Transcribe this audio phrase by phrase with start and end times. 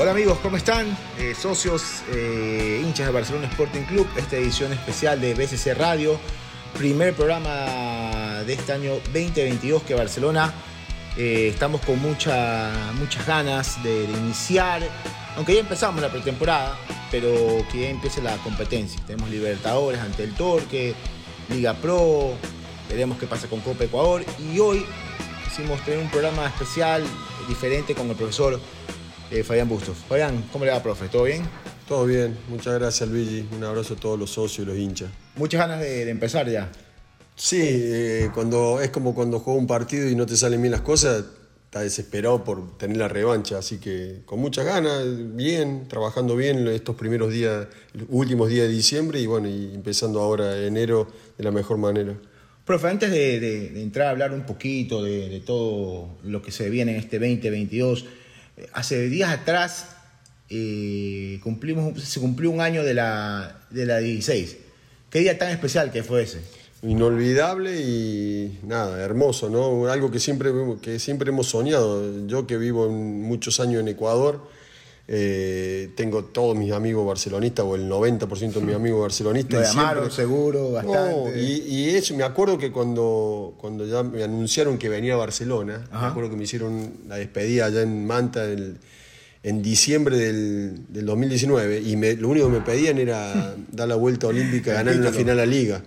[0.00, 0.96] Hola amigos, ¿cómo están?
[1.18, 6.18] Eh, socios, eh, hinchas de Barcelona Sporting Club, esta edición especial de BCC Radio,
[6.78, 10.54] primer programa de este año 2022 que Barcelona
[11.18, 14.80] eh, estamos con mucha, muchas ganas de, iniciar,
[15.36, 16.78] aunque ya empezamos la pretemporada,
[17.10, 17.30] pero
[17.70, 18.98] que empiece la competencia.
[19.06, 20.94] Tenemos Libertadores ante el Torque,
[21.50, 22.36] Liga Pro,
[22.88, 24.82] veremos qué pasa con Copa Ecuador y hoy
[25.44, 27.04] quisimos tener un programa especial,
[27.46, 28.58] diferente con el profesor
[29.30, 29.96] eh, Fabián Bustos.
[30.08, 31.08] Fabián, ¿cómo le va, profe?
[31.08, 31.42] ¿Todo bien?
[31.88, 35.10] Todo bien, muchas gracias Luigi, un abrazo a todos los socios y los hinchas.
[35.36, 36.70] Muchas ganas de, de empezar ya.
[37.34, 40.82] Sí, eh, cuando, es como cuando juegas un partido y no te salen bien las
[40.82, 41.24] cosas,
[41.64, 45.02] estás desesperado por tener la revancha, así que con muchas ganas,
[45.36, 47.66] bien, trabajando bien estos primeros días,
[48.08, 51.08] últimos días de diciembre y bueno, y empezando ahora enero
[51.38, 52.14] de la mejor manera.
[52.64, 56.52] Profe, antes de, de- de entrar a hablar un poquito de, de todo lo que
[56.52, 58.06] se viene en este 2022, eh,
[58.72, 59.86] hace días atrás
[60.48, 64.56] eh, cumplimos, se cumplió un año de la, de la 16.
[65.10, 66.40] ¿Qué día tan especial que fue ese?
[66.82, 69.86] Inolvidable y nada, hermoso, ¿no?
[69.88, 70.50] Algo que siempre,
[70.80, 72.26] que siempre hemos soñado.
[72.26, 74.48] Yo que vivo muchos años en Ecuador,
[75.12, 79.60] eh, tengo todos mis amigos barcelonistas, o el 90% de mis amigos barcelonistas.
[79.60, 81.30] Lo llamaron siempre- seguro, bastante.
[81.32, 85.16] No, y, y eso, me acuerdo que cuando, cuando ya me anunciaron que venía a
[85.16, 86.06] Barcelona, Ajá.
[86.06, 88.76] me acuerdo que me hicieron la despedida allá en Manta el-
[89.42, 93.96] en diciembre del, del 2019 y me- lo único que me pedían era dar la
[93.96, 95.82] vuelta olímpica, ganar una final a la liga.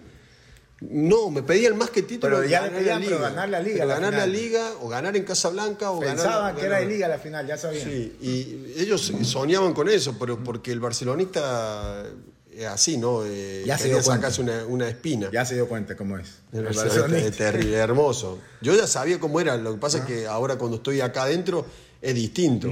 [0.90, 2.38] No, me pedían más que título.
[2.38, 3.30] Pero ya le ganar pedían, la pero liga.
[3.30, 6.16] ganar la liga, Pero la ganar la liga o ganar en Casablanca o ganar.
[6.18, 7.84] Pensaban que era de liga la final, ya sabían.
[7.84, 12.04] Sí, y ellos soñaban con eso, pero porque el barcelonista
[12.52, 13.24] es así, ¿no?
[13.26, 14.14] Eh, Ya se dio cuenta.
[14.16, 15.30] sacarse una, una espina.
[15.32, 16.28] Ya se dio cuenta cómo es.
[16.52, 17.28] El barcelonista.
[17.30, 18.40] es terrible, hermoso.
[18.62, 21.66] Yo ya sabía cómo era, lo que pasa es que ahora cuando estoy acá adentro
[22.02, 22.72] es distinto.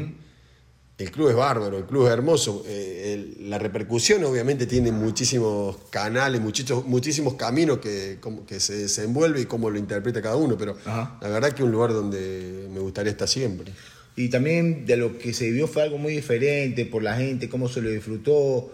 [1.01, 2.63] El club es bárbaro, el club es hermoso.
[2.67, 8.75] Eh, el- la repercusión obviamente tiene muchísimos canales, muchísimos, muchísimos caminos que, como- que se
[8.75, 11.17] desenvuelve y cómo lo interpreta cada uno, pero Ajá.
[11.21, 13.71] la verdad que es un lugar donde me gustaría estar siempre.
[14.15, 17.67] Y también de lo que se vivió fue algo muy diferente por la gente, cómo
[17.69, 18.71] se lo disfrutó.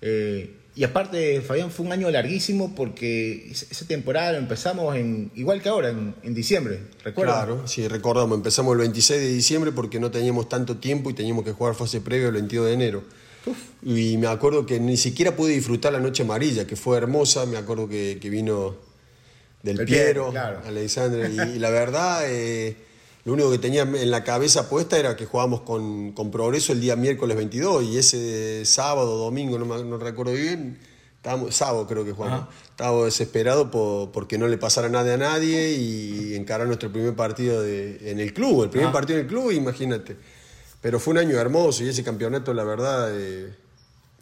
[0.00, 5.60] Eh, y aparte, Fabián, fue un año larguísimo porque esa temporada lo empezamos en, igual
[5.60, 7.44] que ahora, en, en diciembre, ¿recuerdas?
[7.44, 11.44] Claro, sí, recordamos, empezamos el 26 de diciembre porque no teníamos tanto tiempo y teníamos
[11.44, 13.02] que jugar fase previa el 22 de enero.
[13.82, 17.58] Y me acuerdo que ni siquiera pude disfrutar la noche amarilla, que fue hermosa, me
[17.58, 18.76] acuerdo que, que vino
[19.62, 20.60] del El Piero, Piero, claro.
[20.64, 22.76] Alexandre, y, y la verdad, eh,
[23.24, 26.80] lo único que tenía en la cabeza puesta era que jugábamos con, con progreso el
[26.80, 30.78] día miércoles 22 y ese sábado, domingo, no, me- no recuerdo bien,
[31.16, 35.72] estábamos, sábado creo que jugamos, estábamos desesperados por, porque no le pasara nada a nadie
[35.72, 38.92] y encarar nuestro primer partido de- en el club, el primer Ah.
[38.92, 40.16] partido en el club, imagínate.
[40.80, 43.54] Pero fue un año hermoso y ese campeonato, la verdad, eh,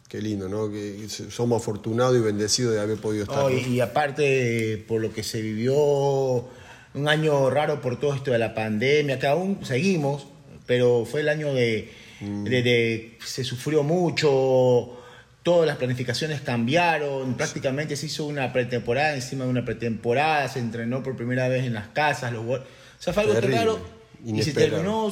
[0.07, 0.69] qué lindo, ¿no?
[0.69, 3.45] Que somos afortunados y bendecidos de haber podido estar.
[3.45, 3.49] ¿no?
[3.49, 6.45] y, y aparte, por lo que se vivió,
[6.93, 10.27] un año raro por todo esto de la pandemia, que aún seguimos,
[10.65, 11.91] pero fue el año de,
[12.21, 12.43] Mm.
[12.43, 14.97] de- de- se sufrió mucho,
[15.43, 21.01] todas las planificaciones cambiaron, prácticamente se hizo una pretemporada encima de una pretemporada, se entrenó
[21.01, 22.59] por primera vez en las casas, los o
[22.99, 23.79] sea, fue algo raro.
[24.23, 25.11] Y se terminó,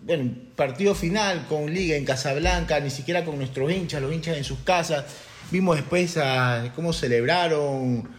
[0.00, 4.44] bueno, partido final con Liga en Casablanca, ni siquiera con nuestros hinchas, los hinchas en
[4.44, 5.04] sus casas,
[5.50, 8.10] vimos después a cómo celebraron,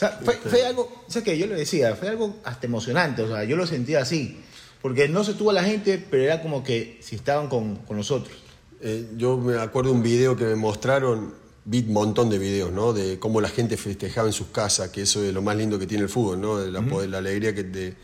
[0.00, 3.44] sea, fue, fue algo, sea que yo lo decía, fue algo hasta emocionante, o sea,
[3.44, 4.38] yo lo sentía así,
[4.80, 8.34] porque no se tuvo la gente, pero era como que si estaban con, con nosotros.
[8.80, 11.34] Eh, yo me acuerdo un video que me mostraron,
[11.66, 12.94] vi un montón de videos, ¿no?
[12.94, 15.86] De cómo la gente festejaba en sus casas, que eso es lo más lindo que
[15.86, 16.58] tiene el fútbol, ¿no?
[16.58, 17.94] De la, alegría que de,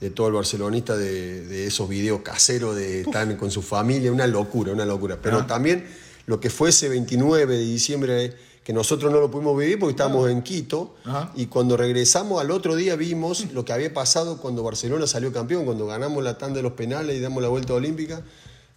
[0.00, 4.26] de todo el barcelonista, de, de esos videos caseros, de estar con su familia, una
[4.26, 5.18] locura, una locura.
[5.20, 5.84] Pero también
[6.24, 8.32] lo que fue ese 29 de diciembre,
[8.64, 11.30] que nosotros no lo pudimos vivir porque estábamos en Quito, Ajá.
[11.36, 15.64] y cuando regresamos al otro día vimos lo que había pasado cuando Barcelona salió campeón,
[15.66, 18.22] cuando ganamos la tanda de los penales y damos la vuelta olímpica.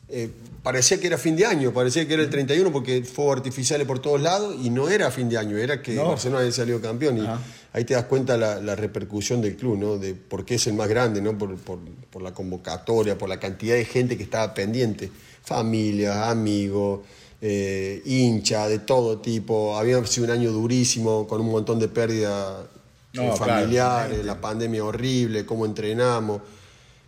[0.09, 0.29] Eh,
[0.63, 3.99] parecía que era fin de año, parecía que era el 31 porque fuegos artificiales por
[3.99, 6.09] todos lados y no era fin de año, era que No.
[6.09, 7.17] Barcelona había salido campeón.
[7.17, 7.39] Y Ajá.
[7.73, 9.97] ahí te das cuenta la, la repercusión del club, ¿no?
[9.97, 11.37] De por qué es el más grande, ¿no?
[11.37, 11.79] Por, por-
[12.09, 15.11] por la convocatoria, por la cantidad de gente que estaba pendiente.
[15.43, 17.01] Familia, amigos,
[17.41, 19.77] eh, hincha, de todo tipo.
[19.77, 22.65] Había sido un año durísimo, con un montón de pérdidas
[23.13, 26.41] No, eh, claro, familiares, la pandemia horrible, cómo entrenamos.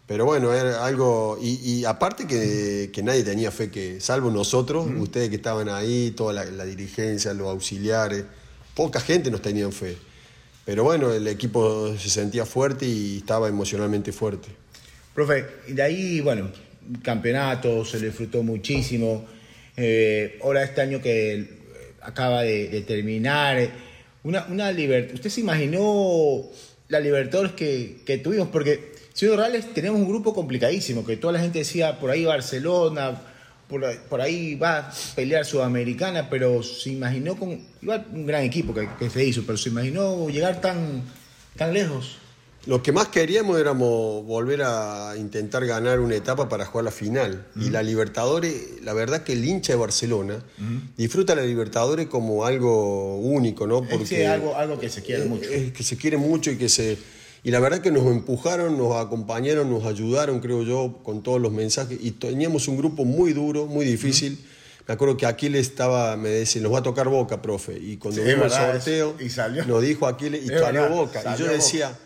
[0.05, 1.37] Pero bueno, era algo.
[1.41, 6.11] Y, y aparte que, que nadie tenía fe que, salvo nosotros, ustedes que estaban ahí,
[6.11, 8.25] toda la, la dirigencia, los auxiliares,
[8.75, 9.97] poca gente nos tenían fe.
[10.65, 14.49] Pero bueno, el equipo se sentía fuerte y estaba emocionalmente fuerte.
[15.13, 16.49] Profe, y de ahí, bueno,
[17.03, 19.25] campeonato, se le disfrutó muchísimo.
[19.81, 21.47] Eh, ahora este año que
[22.01, 23.69] acaba de, terminar,
[24.23, 25.15] una, una libertad.
[25.15, 26.43] ¿Usted se imaginó
[26.89, 28.49] la Libertadores que, que tuvimos?
[28.49, 33.21] Porque, Ciudad Reales, tenemos un grupo complicadísimo, que toda la gente decía por ahí Barcelona,
[33.69, 37.61] por, ahí va a pelear Sudamericana, pero se imaginó con.
[37.81, 41.03] Igual un gran equipo que, que se hizo, pero se imaginó llegar tan,
[41.55, 42.17] tan lejos.
[42.65, 47.45] Lo que más queríamos era volver a intentar ganar una etapa para jugar la final.
[47.55, 50.43] Y la Libertadores, la verdad que el hincha de Barcelona
[50.97, 53.83] disfruta la Libertadores como algo único, ¿no?
[53.83, 55.49] Porque algo, algo que se quiere mucho.
[55.49, 56.97] que se quiere mucho y que se...
[57.41, 61.53] Y la verdad que nos empujaron, nos acompañaron, nos ayudaron, creo yo, con todos los
[61.53, 61.97] mensajes.
[62.01, 64.37] Y teníamos un grupo muy duro, muy difícil.
[64.85, 67.79] Me acuerdo que Aquiles estaba, me decía, nos va a tocar Boca, profe.
[67.79, 69.15] Y cuando vimos el sorteo,
[69.65, 71.23] nos dijo Aquiles, y salió Boca.
[71.33, 71.97] y yo decía...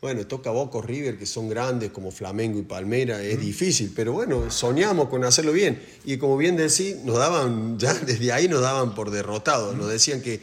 [0.00, 4.50] Bueno, toca Boca River, que son grandes como Flamengo y Palmera, es difícil, pero bueno,
[4.50, 5.82] soñamos con hacerlo bien.
[6.06, 9.76] Y como bien decís, nos daban, ya desde ahí nos daban por derrotados.
[9.76, 10.40] Nos decían que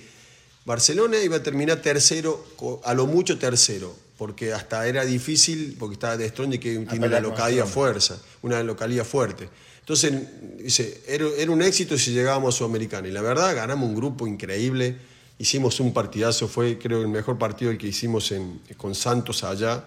[0.63, 2.45] Barcelona iba a terminar tercero,
[2.83, 7.19] a lo mucho tercero, porque hasta era difícil, porque estaba de Strong que tiene una
[7.19, 9.49] localidad fuerza, una localidad fuerte.
[9.79, 10.13] Entonces,
[10.59, 13.07] dice, era, era un éxito si llegábamos a Sudamericana.
[13.07, 14.97] Y la verdad, ganamos un grupo increíble
[15.39, 19.85] Hicimos un partidazo, fue creo el mejor partido el que hicimos en, con Santos allá,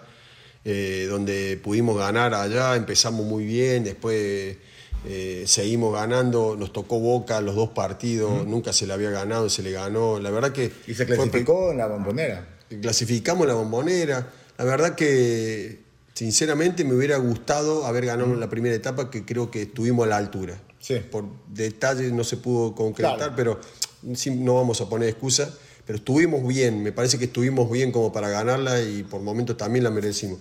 [0.63, 4.57] eh, donde pudimos ganar allá, empezamos muy bien, después
[5.05, 9.63] eh, seguimos ganando, nos tocó Boca los dos partidos, nunca se le había ganado, se
[9.63, 10.71] le ganó, la verdad que...
[10.87, 12.47] Y se clasificó en la bombonera.
[12.81, 15.79] Clasificamos en la bombonera, la verdad que
[16.13, 20.09] sinceramente me hubiera gustado haber ganado en la primera etapa, que creo que estuvimos a
[20.09, 20.61] la altura.
[20.79, 20.95] Sí.
[21.11, 23.59] Por detalles no se pudo concretar, pero
[24.03, 25.53] no vamos a poner excusa,
[25.85, 29.83] pero estuvimos bien, me parece que estuvimos bien como para ganarla y por momentos también
[29.83, 30.39] la merecimos.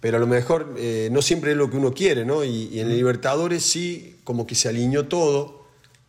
[0.00, 2.42] Pero a lo mejor eh, no siempre es lo que uno quiere, ¿no?
[2.42, 5.66] Y, en el Libertadores sí, como que se alineó todo,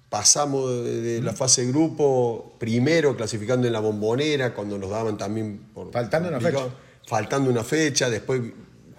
[0.10, 5.60] pasamos de, la fase de grupo, primero clasificando en la bombonera, cuando nos daban también
[5.74, 5.92] por...
[5.92, 6.68] Faltando una fecha.
[7.06, 8.42] Faltando una fecha, después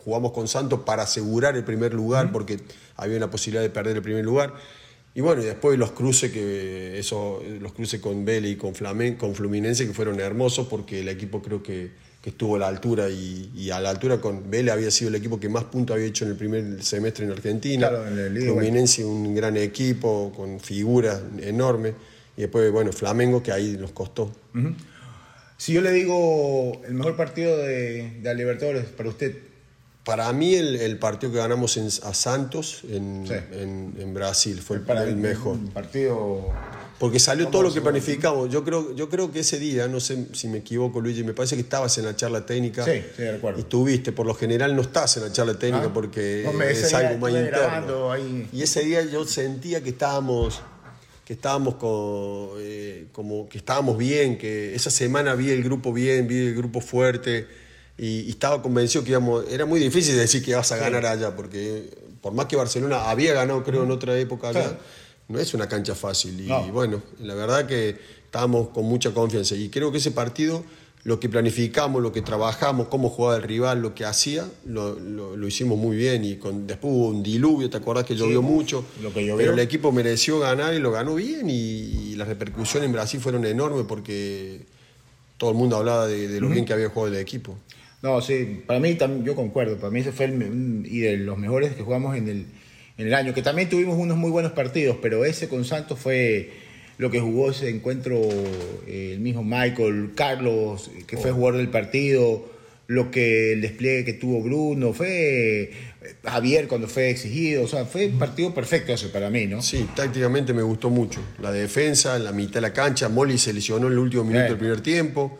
[0.05, 2.61] jugamos con Santos para asegurar el primer lugar, porque
[2.97, 4.55] había una posibilidad de perder el primer lugar.
[5.15, 9.17] Y bueno, y después los cruces que eso, los cruces con Vélez y con, Flamen,
[9.17, 11.91] con Fluminense que fueron hermosos porque el equipo creo que,
[12.23, 15.39] que estuvo a la altura y, a la altura con Vélez había sido el equipo
[15.39, 17.91] que más puntos había hecho en el primer semestre en Argentina.
[17.91, 21.95] Fluminense un gran equipo con figuras enormes
[22.37, 24.33] y después bueno Flamengo que ahí nos costó.
[25.59, 29.37] Si yo le digo el mejor partido de, de Libertadores para usted,
[30.05, 35.59] para mí el, partido que ganamos a Santos en, Brasil fue el, el mejor.
[35.73, 36.51] partido...
[36.99, 38.49] Porque salió todo lo que planificamos.
[38.49, 41.57] Yo creo, yo creo que ese día, no sé si me equivoco Luigi, me parece
[41.57, 42.85] que estabas en la charla técnica.
[42.85, 43.59] Sí, sí, de acuerdo.
[43.59, 45.93] Y estuviste, por lo general no estás en la charla técnica ah.
[45.93, 48.17] porque es algo más interno.
[48.53, 50.63] Y ese día yo sentía que estábamos
[51.25, 51.75] que estábamos
[52.61, 56.81] eh, como que estábamos bien, que esa semana vi el grupo bien, vi el grupo
[56.81, 57.49] fuerte
[57.99, 61.91] y, estaba convencido que íbamos, era muy difícil decir que vas a ganar allá, porque
[62.21, 64.79] por más que Barcelona había ganado, creo, en otra época allá,
[65.29, 66.41] no es una cancha fácil.
[66.41, 69.57] Y, bueno, la verdad que estábamos con mucha confianza.
[69.57, 70.65] Y creo que ese partido,
[71.05, 75.47] lo que planificamos, lo que trabajamos, cómo jugaba el rival, lo que hacía, lo, lo,
[75.49, 76.25] hicimos muy bien.
[76.25, 78.85] Y con, después hubo un diluvio, ¿te acordás que llovió mucho?
[79.03, 81.51] Lo que Pero el equipo mereció ganar y lo ganó bien.
[81.51, 84.67] Y, las repercusiones en Brasil fueron enormes porque
[85.39, 87.59] todo el mundo hablaba de, lo bien que había jugado el equipo.
[88.03, 91.39] No, sí, para mí también, yo concuerdo, para mí ese fue el, y de los
[91.39, 92.47] mejores que jugamos en el,
[92.99, 96.51] en el año, que también tuvimos unos muy buenos partidos, pero ese con Santos fue
[96.99, 98.21] lo que jugó ese encuentro
[98.89, 101.35] eh, el mismo Michael, Carlos, que fue oh.
[101.35, 102.51] jugador del partido,
[102.89, 105.71] lo que el despliegue que tuvo Bruno, fue eh,
[106.25, 109.63] Javier cuando fue exigido, o sea, fue un partido perfecto ese para mí, ¿no?
[109.63, 111.21] Sí, tácticamente me gustó mucho.
[111.41, 114.59] La defensa, la mitad de la cancha, Molly se lesionó en el último minuto del
[114.59, 115.39] primer tiempo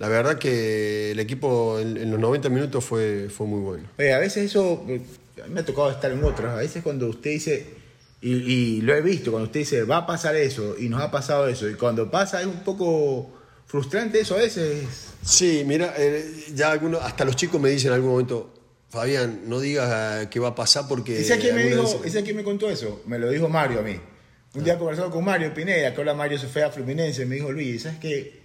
[0.00, 3.88] la verdad que el equipo en, los 90 minutos fue, fue muy bueno.
[3.98, 4.82] Oye, a veces eso,
[5.46, 7.66] me ha tocado estar en otras, a veces cuando usted dice,
[8.22, 11.46] y, lo he visto, cuando usted dice, va a pasar eso, y nos ha pasado
[11.48, 13.30] eso, y cuando pasa es un poco
[13.66, 14.84] frustrante eso a veces.
[15.22, 18.54] Sí, mira, eh, ya algunos, hasta los chicos me dicen en algún momento,
[18.88, 21.20] Fabián, no digas qué va a pasar porque...
[21.20, 23.02] ¿Ese quién me, dijo, quién me contó eso?
[23.04, 24.00] Me lo dijo Mario a mí.
[24.54, 27.52] Un día conversado con Mario Pineda, que ahora Mario se fue a Fluminense, me dijo,
[27.52, 28.39] Luis, ¿sabes qué?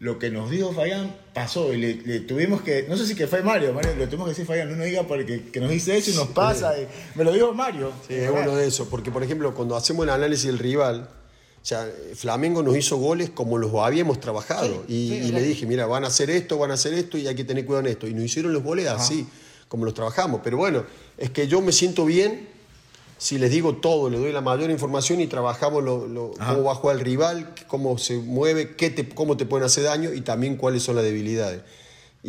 [0.00, 3.42] Lo que nos dijo Fabián pasó y le, tuvimos que, no sé si que fue
[3.42, 6.10] Mario, Mario, le tuvimos que decir Fabián, no nos diga porque que nos dice eso
[6.12, 6.74] y nos pasa,
[7.14, 7.92] me lo dijo Mario.
[8.06, 11.08] Sí, es uno de esos, porque por ejemplo cuando hacemos el análisis del rival,
[11.60, 16.04] o sea, Flamengo nos hizo goles como los habíamos trabajado y, le dije, mira, van
[16.04, 18.06] a hacer esto, van a hacer esto y hay que tener cuidado en esto.
[18.06, 19.26] Y nos hicieron los goles así,
[19.66, 20.40] como los trabajamos.
[20.42, 20.84] Pero bueno,
[21.18, 22.48] es que yo me siento bien
[23.18, 26.72] si les digo todo, le doy la mayor información y trabajamos lo, lo- cómo va
[26.72, 30.20] a jugar el rival, cómo se mueve, qué te, cómo te pueden hacer daño y
[30.20, 31.60] también cuáles son las debilidades.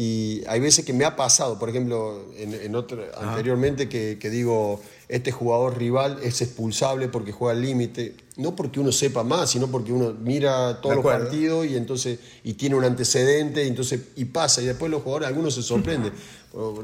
[0.02, 4.30] Y hay veces que me ha pasado, por ejemplo, en, en otro- anteriormente, que, que
[4.30, 4.80] digo,
[5.10, 9.68] este jugador rival es expulsable porque juega al límite, no porque uno sepa más, sino
[9.68, 14.24] porque uno mira todos los partidos y entonces y tiene un antecedente y entonces y
[14.24, 16.14] pasa y después los jugadores algunos se sorprenden.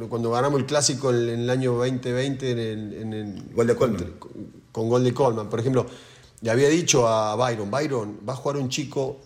[0.09, 3.75] Cuando ganamos el clásico en, en el año 2020 en el, en el- Gol de
[3.77, 4.11] Coleman.
[4.19, 4.31] con,
[4.73, 5.85] con gol de Coleman por ejemplo
[6.41, 9.17] le había dicho a Byron Byron va a jugar un chico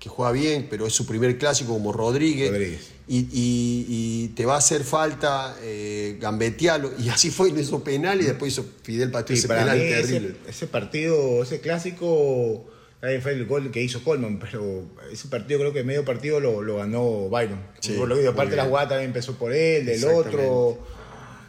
[0.00, 2.97] que juega bien pero es su primer clásico como Rodríguez, Rodríguez.
[3.10, 7.82] Y, y- y te va a hacer falta eh, gambetearlo y así fue no hizo
[7.82, 12.66] penal y después hizo Fidel Y ese para penal mí terrible ese partido, ese clásico,
[13.00, 16.62] ahí fue el gol que hizo Coleman, pero ese partido creo que medio partido lo,
[16.62, 17.60] lo ganó Byron.
[17.80, 20.78] Sí, por lo que digo, aparte la jugada también empezó por él, del otro.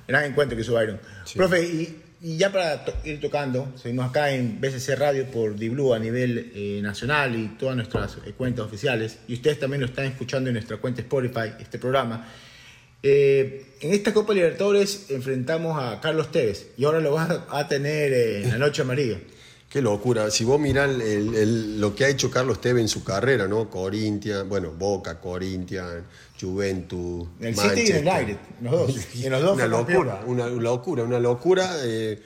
[0.08, 1.00] Gran encuentro que hizo Byron.
[1.26, 1.38] Sí.
[1.38, 6.00] Profe, y, y ya para ir tocando, seguimos acá en BCC Radio por Diblu a
[6.00, 9.20] nivel eh, nacional y todas nuestras eh, cuentas oficiales.
[9.30, 12.28] Y ustedes también lo están escuchando en nuestra cuenta Spotify, este programa.
[13.02, 18.12] Eh, en esta Copa Libertadores enfrentamos a Carlos Tevez y ahora lo vas a, tener
[18.12, 19.18] en la noche amarilla.
[19.70, 20.30] Qué locura.
[20.30, 23.70] Si vos mirás lo que ha hecho Carlos Tevez en su carrera, ¿no?
[23.70, 26.04] Corinthians, bueno, Boca, Corinthians,
[26.40, 28.16] Juventus, En el City y el Manchester.
[28.18, 28.96] United, los dos.
[29.24, 31.72] En los dos una locura, una locura, una locura.
[31.84, 32.22] eh,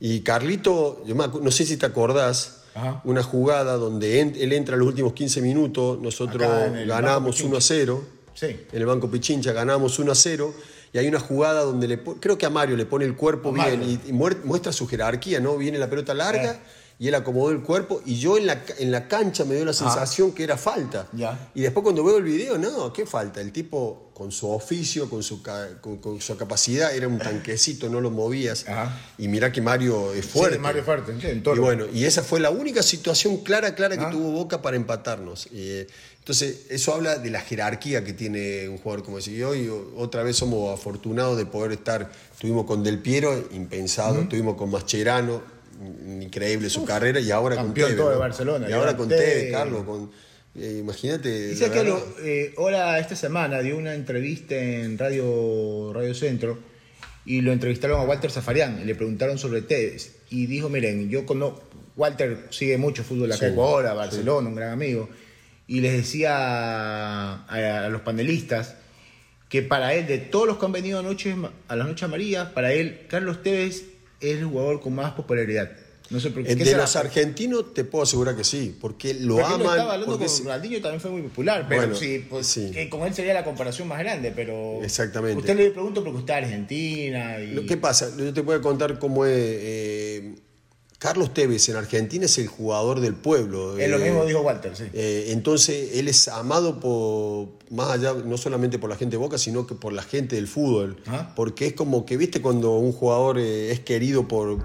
[0.00, 3.00] y Carlito, yo me acu- no sé si te acordás, Ajá.
[3.04, 6.42] una jugada donde en- él entra los últimos 15 minutos, nosotros
[6.86, 8.04] ganamos Banco 1 a 0.
[8.34, 8.46] Sí.
[8.46, 10.52] En el Banco Pichincha ganamos 1 a 0
[10.92, 13.68] y hay una jugada donde le creo que a Mario le pone el cuerpo A
[13.68, 15.56] bien y, muestra su jerarquía, ¿no?
[15.56, 16.60] Viene la pelota larga
[16.98, 19.72] y él acomodó el cuerpo y yo en la, en la cancha me dio la
[19.72, 21.08] sensación que era falta.
[21.54, 23.40] Y después cuando veo el video, no, ¿qué falta?
[23.40, 25.42] El tipo con su oficio, con su,
[25.80, 28.68] con, con su capacidad, era un tanquecito, no lo movías.
[28.68, 28.96] Ajá.
[29.18, 30.56] Y mirá que Mario es fuerte.
[30.56, 33.74] Sí, Mario fuerte, sí, en todo Y bueno, y esa fue la única situación clara,
[33.74, 34.10] clara que Ah.
[34.10, 35.48] tuvo Boca para empatarnos.
[35.52, 35.88] Eh,
[36.20, 39.32] entonces, eso habla de la jerarquía que tiene un jugador como ese.
[39.32, 42.10] Y hoy otra vez somos afortunados de poder estar.
[42.32, 44.22] Estuvimos con Del Piero, impensado.
[44.22, 45.42] Estuvimos con Mascherano,
[46.22, 47.20] increíble su carrera.
[47.20, 47.96] Y ahora con Tevez.
[47.96, 48.20] todo de ¿no?
[48.20, 49.52] Barcelona, Y ahora ahora con Tevez.
[49.52, 49.84] Carlos.
[49.84, 50.10] Con,
[50.56, 51.48] eh, imagínate.
[51.48, 56.58] Dice que lo, eh, ahora esta semana dio una entrevista en Radio, Radio Centro
[57.26, 60.16] y lo entrevistaron a Walter Zafarian y le preguntaron sobre Tevez.
[60.30, 61.62] Y dijo, miren, yo conozco,
[61.96, 65.08] Walter sigue mucho fútbol acá Sí, en Ecuador, a Barcelona, un gran amigo.
[65.66, 68.76] Y les decía a, a los panelistas
[69.48, 71.34] que para él, de todos los que han venido anoche,
[71.68, 73.84] a las noches amarillas, para él, Carlos Tevez
[74.32, 75.70] es el jugador con más popularidad.
[76.10, 76.52] No sé por qué.
[76.52, 76.82] Eh, ¿qué De será?
[76.82, 79.60] los argentinos te puedo asegurar que sí, porque lo aman.
[79.62, 82.70] estaba hablando porque con Ronaldinho también fue muy popular, pero Bueno, sí, pues, sí.
[82.72, 85.38] que con él sería la comparación más grande, pero Exactamente.
[85.40, 88.14] Usted le pregunto porque usted es Argentina y ¿Qué pasa?
[88.18, 89.32] Yo te voy a contar cómo es.
[89.34, 90.34] eh,
[91.04, 93.76] Carlos Tevez en Argentina es el jugador del pueblo.
[93.78, 94.84] es lo eh, mismo dijo Walter, sí.
[94.94, 99.36] eh, entonces él es amado por más allá, no solamente por la gente de Boca,
[99.36, 100.96] sino que por la gente del fútbol.
[101.04, 101.34] Ajá.
[101.36, 104.58] Porque es como que, viste, cuando un jugador eh, es querido por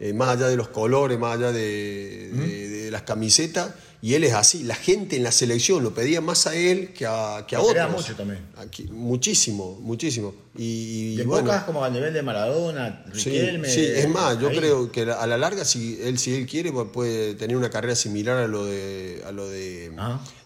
[0.00, 4.24] eh, más allá de los colores, más allá de, de- de las camisetas, y él
[4.24, 4.64] es así.
[4.64, 7.90] La gente en la selección lo pedía más a él que a, que a otros.
[7.92, 8.40] mucho también.
[8.58, 10.34] Aquí- muchísimo, muchísimo.
[10.58, 13.68] Y, Y bueno, Boca como a nivel de Maradona, Riquelme.
[13.68, 14.58] sí, es más, yo ahí.
[14.58, 18.36] creo que a la larga, si él, si él quiere, puede tener una carrera similar
[18.36, 19.90] a lo de, a lo de,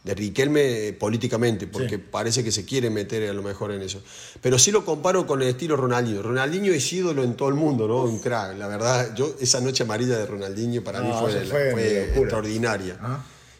[0.04, 2.02] Riquelme eh, políticamente, porque Sí.
[2.08, 4.00] parece que se quiere meter a lo mejor en eso.
[4.40, 6.22] Pero sí lo comparo con el estilo Ronaldinho.
[6.22, 8.02] Ronaldinho es ídolo en todo el mundo, ¿no?
[8.04, 8.56] Un crack.
[8.56, 12.96] La verdad, yo esa noche amarilla de Ronaldinho para mí fue, fue extraordinaria.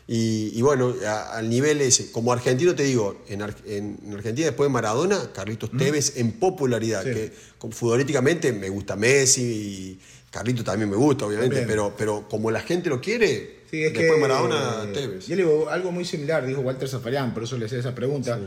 [0.09, 0.95] Y, y bueno,
[1.33, 5.71] al nivel ese, como argentino te digo, en, Ar- en Argentina después de Maradona, Carlitos
[5.77, 7.11] Tevez en popularidad, Sí.
[7.11, 7.33] que
[7.73, 11.69] futbolísticamente me gusta Messi y Carlitos también me gusta, obviamente, También.
[11.69, 15.27] pero, pero como la gente lo quiere, Sí, es después que, Maradona, eh, Tevez.
[15.27, 18.39] Yo le digo algo muy similar, dijo Walter Zafarian, por eso le hice esa pregunta.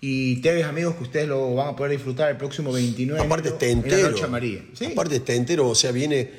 [0.00, 3.54] Y Tevez, amigos, que ustedes lo van a poder disfrutar el próximo 29 Aparte de
[3.54, 4.26] está enero, en entero.
[4.30, 4.62] la Noche.
[4.72, 4.84] Sí.
[4.86, 6.30] Aparte está entero, o sea, viene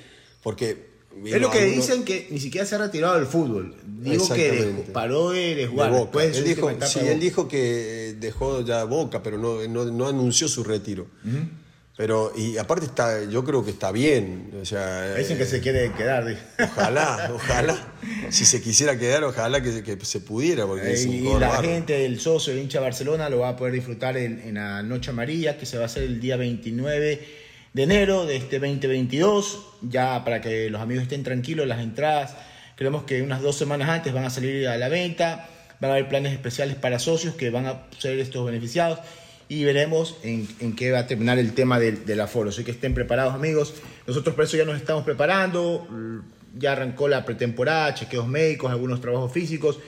[0.42, 0.93] porque...
[1.26, 3.76] es lo que dicen que ni siquiera se ha retirado del fútbol.
[3.86, 5.92] Digo que dejó- paró de, jugar.
[5.92, 6.24] Boca.
[6.24, 10.48] Él dijo, sí, él dijo que eh, dejó ya Boca, pero no, no, no anunció
[10.48, 11.08] su retiro.
[11.96, 14.50] Pero, y aparte está, yo creo que está bien.
[14.60, 16.26] O sea, Dicen que eh, se quiere quedar.
[16.26, 16.42] dice.
[16.60, 17.94] Ojalá, ojalá.
[18.30, 22.20] Si se quisiera quedar, ojalá que, que se pudiera, porque Eh, y la gente, el
[22.20, 25.56] socio, el hincha de Barcelona, lo va a poder disfrutar en, en la Noche Amarilla,
[25.60, 27.43] que se va a hacer el día 29
[27.74, 29.66] de enero de este 2022.
[29.82, 32.36] Ya para que los amigos estén tranquilos, las entradas,
[32.76, 35.50] creemos que unas dos semanas antes van a salir a la venta.
[35.80, 39.00] Van a haber planes especiales para socios que van a ser estos beneficiados.
[39.50, 42.50] y veremos en, qué va a terminar el tema del, del, aforo.
[42.50, 43.74] Así que estén preparados amigos.
[44.08, 45.86] Nosotros por eso ya nos estamos preparando,
[46.58, 49.80] ya arrancó la pretemporada, chequeos médicos, algunos trabajos físicos.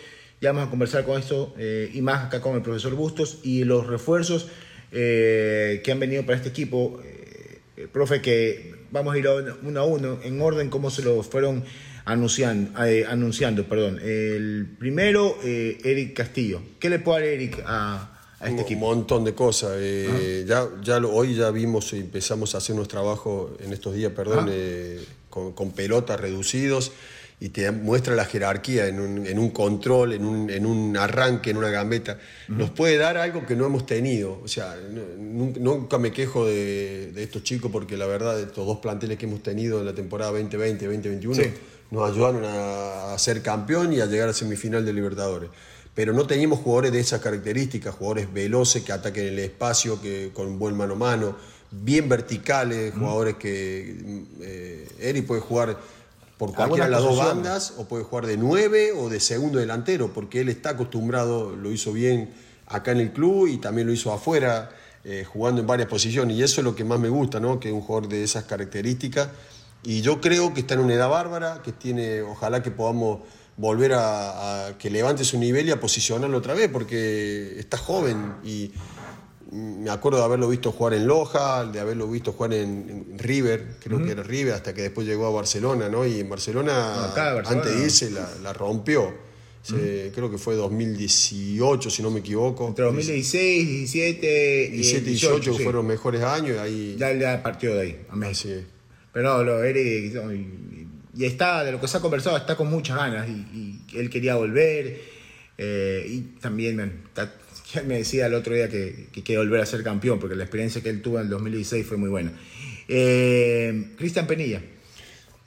[0.41, 3.63] Ya vamos a conversar con esto eh, y más acá con el profesor Bustos y
[3.63, 4.47] los refuerzos
[4.91, 7.01] eh, que han venido para este equipo.
[7.77, 9.27] Eh, profe, que vamos a ir
[9.63, 11.63] uno a uno en orden como se lo fueron
[12.05, 12.79] anunciando.
[13.09, 13.99] anunciando perdón.
[14.01, 16.61] El primero, Eric Castillo.
[16.79, 18.11] ¿Qué le puede dar Eric a,
[18.43, 18.89] este equipo?
[18.89, 19.79] Un montón de cosas.
[20.45, 24.49] ya, ya hoy ya vimos y empezamos a hacer nuestro trabajo en estos días, perdón,
[25.29, 26.91] con, con pelotas reducidos
[27.39, 30.25] y te muestra la jerarquía en un, control, en
[30.65, 32.17] un, arranque, en una gambeta.
[32.47, 34.39] Nos puede dar algo que no hemos tenido.
[34.41, 34.77] O sea,
[35.17, 39.79] nunca, me quejo de, estos chicos porque la verdad, estos dos planteles que hemos tenido
[39.79, 41.51] en la temporada 2020-2021
[41.91, 45.49] nos ayudaron a, ser campeón y a llegar a semifinal de Libertadores.
[45.93, 50.57] Pero no teníamos jugadores de esas características, jugadores veloces que ataquen el espacio, que con
[50.57, 51.37] buen mano a mano,
[51.71, 55.77] bien verticales, jugadores que eh, Eri puede jugar
[56.37, 60.13] por cualquiera de las dos bandas, o puede jugar de nueve o de segundo delantero,
[60.13, 62.33] porque él está acostumbrado, lo hizo bien
[62.67, 64.69] acá en el club y también lo hizo afuera,
[65.03, 66.35] eh, jugando en varias posiciones.
[66.35, 67.59] Y eso es lo que más me gusta, ¿no?
[67.59, 69.29] que es un jugador de esas características.
[69.83, 73.19] Y yo creo que está en una edad bárbara, que tiene, ojalá que podamos
[73.55, 78.35] volver a, a que levante su nivel y a posicionarlo otra vez, porque está joven
[78.43, 78.73] y
[79.51, 84.03] me acuerdo de haberlo visto jugar en Loja, de haberlo visto jugar en, River, creo
[84.03, 86.05] que era River, hasta que después llegó a Barcelona, ¿no?
[86.05, 87.13] Y en Barcelona,
[87.45, 89.13] antes de irse, la, rompió.
[89.67, 92.67] Creo que fue 2018, si no me equivoco.
[92.67, 96.59] Entre 2016, 17 y 17 18, fueron mejores años.
[96.59, 96.95] Ahí...
[96.97, 98.05] Ya, ya partió de ahí.
[98.29, 98.63] Así
[99.11, 100.13] Pero no, lo, Eric,
[101.17, 104.35] y, está, de lo que se ha conversado, está con muchas ganas y, él quería
[104.35, 105.15] volver.
[105.57, 107.33] Eh, y también está
[107.85, 110.89] me decía el otro día que, quiere volver a ser campeón, porque la experiencia que
[110.89, 112.33] él tuvo en el 2016 fue muy buena.
[112.87, 114.61] Eh, Cristian Penilla.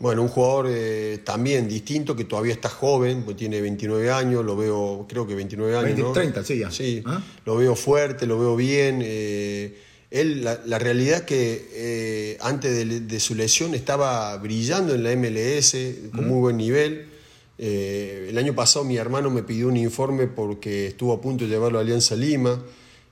[0.00, 4.56] Bueno, un jugador eh, también distinto, que todavía está joven, pues tiene 29 años, lo
[4.56, 6.12] veo, creo que 29 años.
[6.12, 6.70] 30, sí, ya.
[6.70, 7.20] Sí, ¿Ah?
[7.44, 9.00] lo veo fuerte, lo veo bien.
[9.02, 9.76] Eh,
[10.10, 15.76] él, la, realidad es que antes de, su lesión estaba brillando en la MLS
[16.14, 17.17] con muy buen nivel.
[17.60, 21.50] Eh, el año pasado mi hermano me pidió un informe porque estuvo a punto de
[21.50, 22.62] llevarlo a Alianza Lima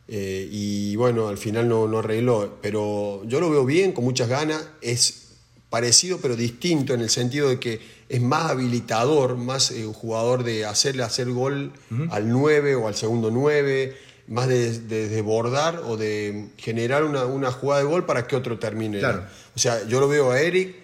[0.06, 4.28] eh, y bueno, al final no, no, arregló, pero yo lo veo bien, con muchas
[4.28, 5.32] ganas, es
[5.68, 10.44] parecido pero distinto en el sentido de que es más habilitador, más eh, un jugador
[10.44, 11.72] de hacerle hacer gol
[12.11, 13.96] al 9 o al segundo 9,
[14.28, 19.04] más de, desbordar o de generar una, jugada de gol para que otro termine.
[19.04, 20.76] O sea, yo lo veo a Eric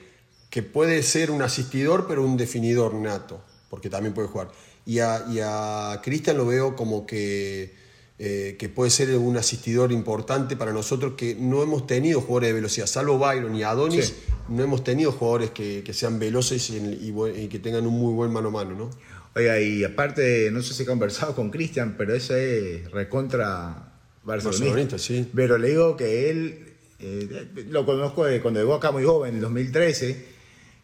[0.51, 3.41] que puede ser un asistidor pero un definidor nato
[3.73, 4.49] porque también puede jugar.
[4.85, 7.73] Y a, Cristian lo veo como que,
[8.19, 12.53] eh, que puede ser un asistidor importante para nosotros que no hemos tenido jugadores de
[12.53, 14.13] velocidad, salvo Byron y Adonis,
[14.51, 18.51] no hemos tenido jugadores que, sean veloces y, que tengan un muy buen mano a
[18.51, 18.91] mano, ¿no?
[19.35, 24.99] Oiga, y aparte, no sé si he conversado con Cristian, pero ese es recontra barcelonista.
[24.99, 25.31] sí.
[25.35, 29.37] Pero le digo que él, eh, lo conozco de cuando llegó acá muy joven, en
[29.37, 30.32] el 2013,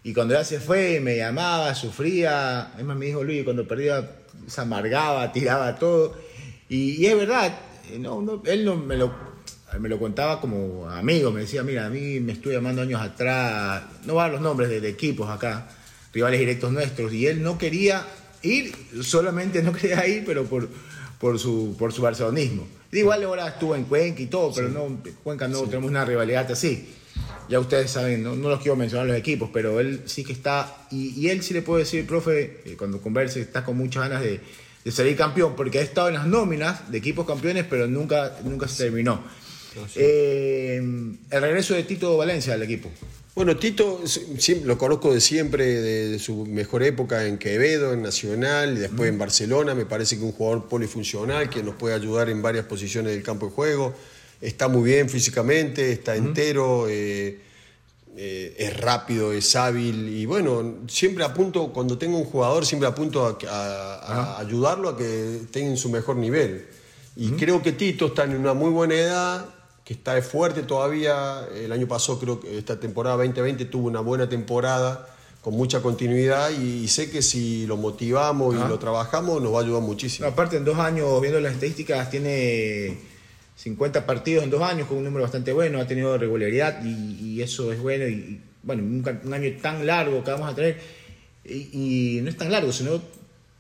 [0.09, 2.73] y cuando ya se fue, me llamaba, sufría.
[2.79, 4.11] Es más, me dijo Luis, cuando perdía,
[4.47, 6.17] se amargaba, tiraba todo.
[6.67, 7.55] Y, es verdad,
[7.93, 9.13] eh, no, él no me lo,
[9.79, 11.31] me lo contaba como amigo.
[11.31, 14.89] Me decía, mira, a mí me estuve llamando años atrás, no van los nombres de,
[14.89, 15.69] equipos acá,
[16.15, 17.13] rivales directos nuestros.
[17.13, 18.07] Y él no quería
[18.41, 20.71] ir, solamente no quería ir, pero por,
[21.21, 22.67] por, su, por su barcelonismo.
[22.93, 26.51] igual ahora estuvo en Cuenca y todo, pero no, en Cuenca no tenemos una rivalidad
[26.51, 26.95] así
[27.49, 31.29] ya ustedes saben, no, los quiero mencionar los equipos, pero él sí que está, y,
[31.29, 34.41] él sí le puedo decir, profe, eh, cuando converse, está con muchas ganas de,
[34.91, 38.85] salir campeón, porque ha estado en las nóminas de equipos campeones, pero nunca, nunca se
[38.85, 39.23] terminó.
[39.95, 42.91] Eh, el regreso de Tito Valencia al equipo.
[43.35, 44.03] Bueno, Tito
[44.65, 49.19] lo conozco de siempre, de, su mejor época en Quevedo, en Nacional, y después en
[49.19, 49.77] Barcelona.
[49.77, 53.47] Me parece que un jugador polifuncional que nos puede ayudar en varias posiciones del campo
[53.47, 53.95] de juego
[54.41, 57.41] está muy bien físicamente, está entero, eh,
[58.17, 63.39] eh, es rápido, es hábil y bueno, siempre apunto, cuando tengo un jugador, siempre apunto
[63.49, 66.67] a, ayudarlo a que esté en su mejor nivel.
[67.17, 69.47] Y creo que Tito está en una muy buena edad,
[69.85, 71.49] que está fuerte todavía.
[71.53, 75.09] El año pasado, creo que esta temporada 2020 tuvo una buena temporada
[75.41, 79.63] con mucha continuidad y, sé que si lo motivamos y lo trabajamos nos va a
[79.63, 80.29] ayudar muchísimo.
[80.29, 82.99] aparte, en dos años, viendo las estadísticas, tiene
[83.59, 87.73] 50 partidos en dos años, con un número bastante bueno, ha tenido regularidad y, eso
[87.73, 88.07] es bueno.
[88.07, 90.79] Y, bueno, un, año tan largo que vamos a tener,
[91.45, 93.03] y, no es tan largo, sino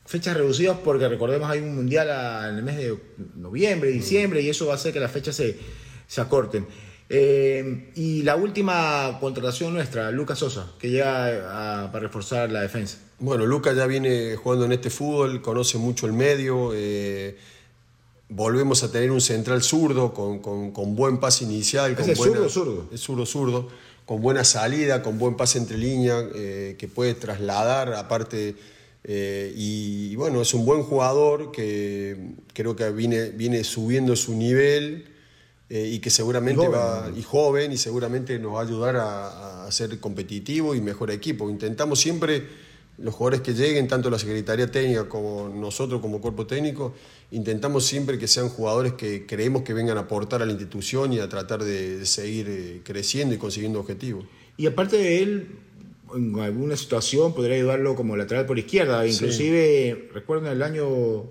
[0.06, 2.08] fechas reducidas porque recordemos hay un mundial
[2.48, 2.96] en el mes de
[3.34, 5.56] noviembre, diciembre y eso va a hacer que las fechas se,
[6.06, 6.64] se acorten.
[7.10, 12.98] Eh, y la última contratación nuestra, Lucas Sosa, que llega para reforzar la defensa.
[13.18, 16.70] Bueno, Lucas ya viene jugando en este fútbol, conoce mucho el medio.
[16.72, 17.36] Eh,
[18.28, 21.96] volvemos a tener un central zurdo con, con, buen pase inicial.
[21.98, 22.88] ¿Es zurdo zurdo?
[22.92, 23.68] Es zurdo zurdo,
[24.04, 28.54] con buena salida, con buen pase entre líneas, eh, que puede trasladar, aparte.
[29.04, 35.06] Eh, y, bueno, es un buen jugador que creo que viene, viene subiendo su nivel
[35.70, 39.72] eh, y que seguramente va, y joven, y seguramente nos va a ayudar a, a
[39.72, 41.48] ser competitivo y mejor equipo.
[41.48, 46.94] Intentamos siempre los jugadores que lleguen, tanto la Secretaría Técnica como nosotros como cuerpo técnico,
[47.30, 51.20] intentamos siempre que sean jugadores que creemos que vengan a aportar a la institución y
[51.20, 54.24] a tratar de, seguir eh, creciendo y consiguiendo objetivos.
[54.56, 55.48] Y aparte de él,
[56.14, 59.06] en alguna situación podría ayudarlo como lateral por izquierda.
[59.06, 60.86] Inclusive, recuerdo en el año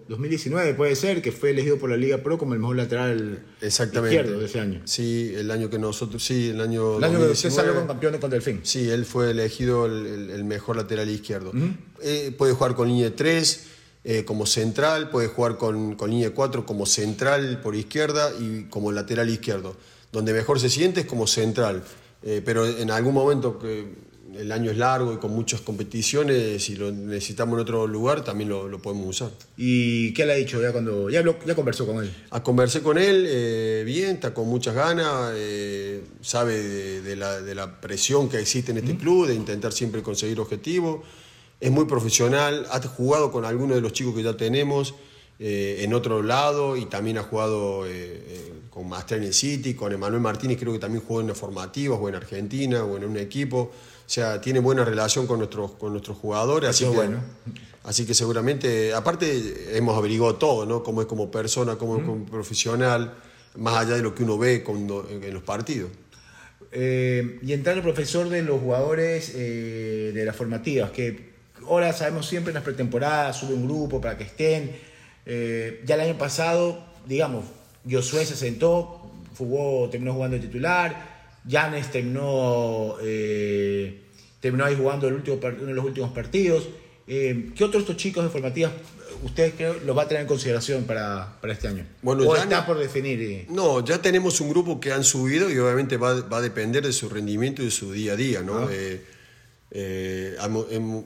[0.08, 4.40] 2019, puede ser, que fue elegido por la Liga Pro como el mejor lateral izquierdo
[4.40, 4.82] de ese año.
[4.86, 8.18] Sí, el año que nosotros, sí, el año El año que usted salió con campeón
[8.20, 8.60] con Delfín.
[8.64, 11.52] Sí, él fue elegido el, mejor lateral izquierdo.
[12.02, 13.77] Eh, puede jugar con línea 3
[14.10, 18.94] eh, como central, puede jugar con, con línea 4 como central por izquierda y como
[18.94, 19.76] lateral izquierdo.
[20.14, 21.84] Donde mejor se siente es como central.
[22.24, 23.86] Eh, pero en algún momento que
[24.34, 28.50] el año es largo y con muchas competiciones, si lo necesitamos en otro lugar, también
[28.50, 29.32] lo, podemos usar.
[29.58, 32.10] ¿Y qué le ha dicho ya cuando ya, ya conversó con él?
[32.30, 38.30] A conversé con él, eh, bien, está con muchas ganas, eh, sabe de, la, presión
[38.30, 41.02] que existe en este club, de intentar siempre conseguir objetivos.
[41.60, 44.96] Es muy profesional, ha jugado con algunos de los chicos que ya tenemos.
[45.40, 47.86] Eh, en otro lado y también ha jugado
[48.78, 52.16] con Master en City, con Emanuel Martínez, creo que también jugó en formativas o en
[52.16, 53.72] Argentina o en un equipo.
[54.08, 56.70] O sea, tiene buena relación con nuestros, con nuestros jugadores.
[56.70, 57.20] Así que, bueno.
[57.84, 60.84] Así que seguramente, aparte hemos averiguado todo, ¿no?
[60.84, 63.16] Cómo es como persona, cómo es como profesional,
[63.56, 65.90] más allá de lo que uno ve cuando, en los partidos.
[66.72, 72.28] Eh, y entrar el profesor de los jugadores eh, de las formativas, que ahora sabemos
[72.28, 74.76] siempre en las pretemporadas sube un grupo para que estén.
[75.26, 77.46] Eh, ya el año pasado, digamos,
[77.90, 81.18] Josué se sentó, jugó, terminó jugando de titular.
[81.50, 84.02] Janes terminó, eh,
[84.40, 86.68] terminó ahí jugando el último, uno de los últimos partidos.
[87.08, 88.74] Eh, ¿Qué otros estos chicos de formativas
[89.24, 91.86] usted creo los va a tener en consideración para, para este año?
[92.02, 93.46] Bueno, ¿O ya está por definir?
[93.50, 96.94] No, ya tenemos un grupo que han subido y obviamente va, va, a depender de
[96.94, 98.60] su rendimiento y de su día a día, ¿no?
[98.60, 98.70] Ah.
[99.70, 100.38] Eh,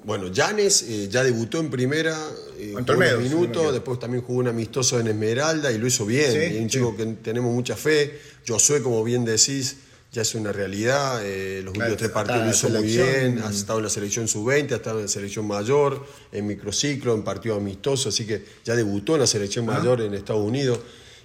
[0.04, 2.16] bueno, Janes ya debutó en primera,
[2.58, 6.56] un minuto, después también jugó un amistoso en Esmeralda y lo hizo bien.
[6.56, 8.20] y un chico que tenemos mucha fe.
[8.48, 9.78] Josué, como bien decís,
[10.12, 11.26] ya es una realidad.
[11.26, 13.42] Eh, los últimos tres partidos lo hizo muy bien.
[13.44, 17.24] Ha estado en la selección sub-20, ha estado en la selección mayor, en microciclo, en
[17.24, 20.80] partido amistoso, así que ya debutó en la selección mayor en Estados Unidos.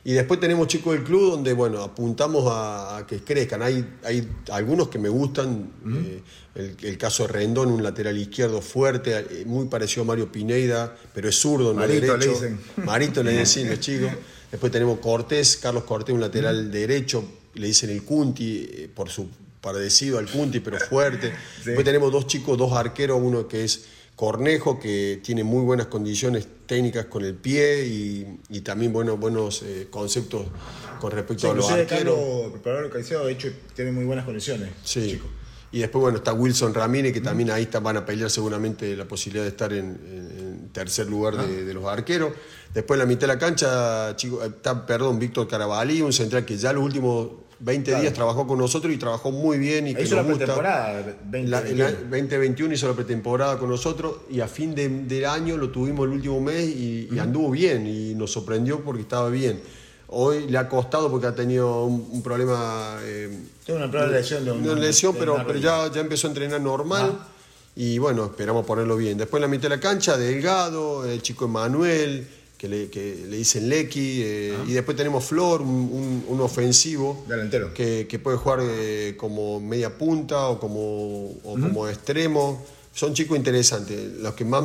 [0.06, 3.60] Y después tenemos chicos del club donde, bueno, apuntamos a, que crezcan.
[3.60, 5.72] Hay, hay algunos que me gustan.
[6.54, 10.96] Eh, el, caso de Rendón, un lateral izquierdo fuerte, eh, muy parecido a Mario Pineida,
[11.12, 12.18] pero es zurdo, no Marito derecho.
[12.18, 12.60] Le dicen.
[12.84, 14.12] Marito le dicen los chicos.
[14.48, 19.28] Después tenemos Cortés, Carlos Cortés, un lateral derecho, le dicen el Cunti, eh, por su
[19.60, 21.32] parecido al Cunti, pero fuerte.
[21.64, 23.86] Después tenemos dos chicos, dos arqueros, uno que es
[24.16, 29.88] Cornejo, que tiene muy buenas condiciones técnicas con el pie y, también buenos, buenos eh,
[29.90, 30.46] conceptos
[30.98, 32.46] con respecto a los arqueros.
[32.46, 34.70] el preparador de hecho, tiene muy buenas condiciones.
[34.82, 35.20] Sí.
[35.70, 39.44] Y después, bueno, está Wilson Ramírez, que también ahí van a pelear seguramente la posibilidad
[39.44, 42.32] de estar en, tercer lugar de, de, los arqueros.
[42.72, 46.56] Después, en la mitad de la cancha, chico, está, perdón, Víctor Carabalí, un central que
[46.56, 49.88] ya los últimos 20 días trabajó con nosotros y trabajó muy bien.
[49.88, 52.74] Y que hizo la pretemporada 2021.
[52.74, 56.64] hizo la pretemporada con nosotros y a fin de, año lo tuvimos el último mes
[56.66, 59.60] y, anduvo bien y nos sorprendió porque estaba bien.
[60.08, 62.98] Hoy le ha costado porque ha tenido un, problema.
[63.02, 63.28] Eh,
[63.68, 67.18] una lesión de una, lesión, pero, pero ya, ya empezó a entrenar normal.
[67.20, 67.28] Ah.
[67.78, 69.18] Y bueno, esperamos ponerlo bien.
[69.18, 73.36] Después en la mitad de la cancha, Delgado, el chico Emanuel, que le, que le
[73.36, 74.64] dicen Lecky, eh, ah.
[74.66, 79.96] y después tenemos Flor, un, un, ofensivo delantero que, que puede jugar eh, como media
[79.96, 82.64] punta o como, o como extremo.
[82.94, 84.12] Son chicos interesantes.
[84.20, 84.64] Los que más,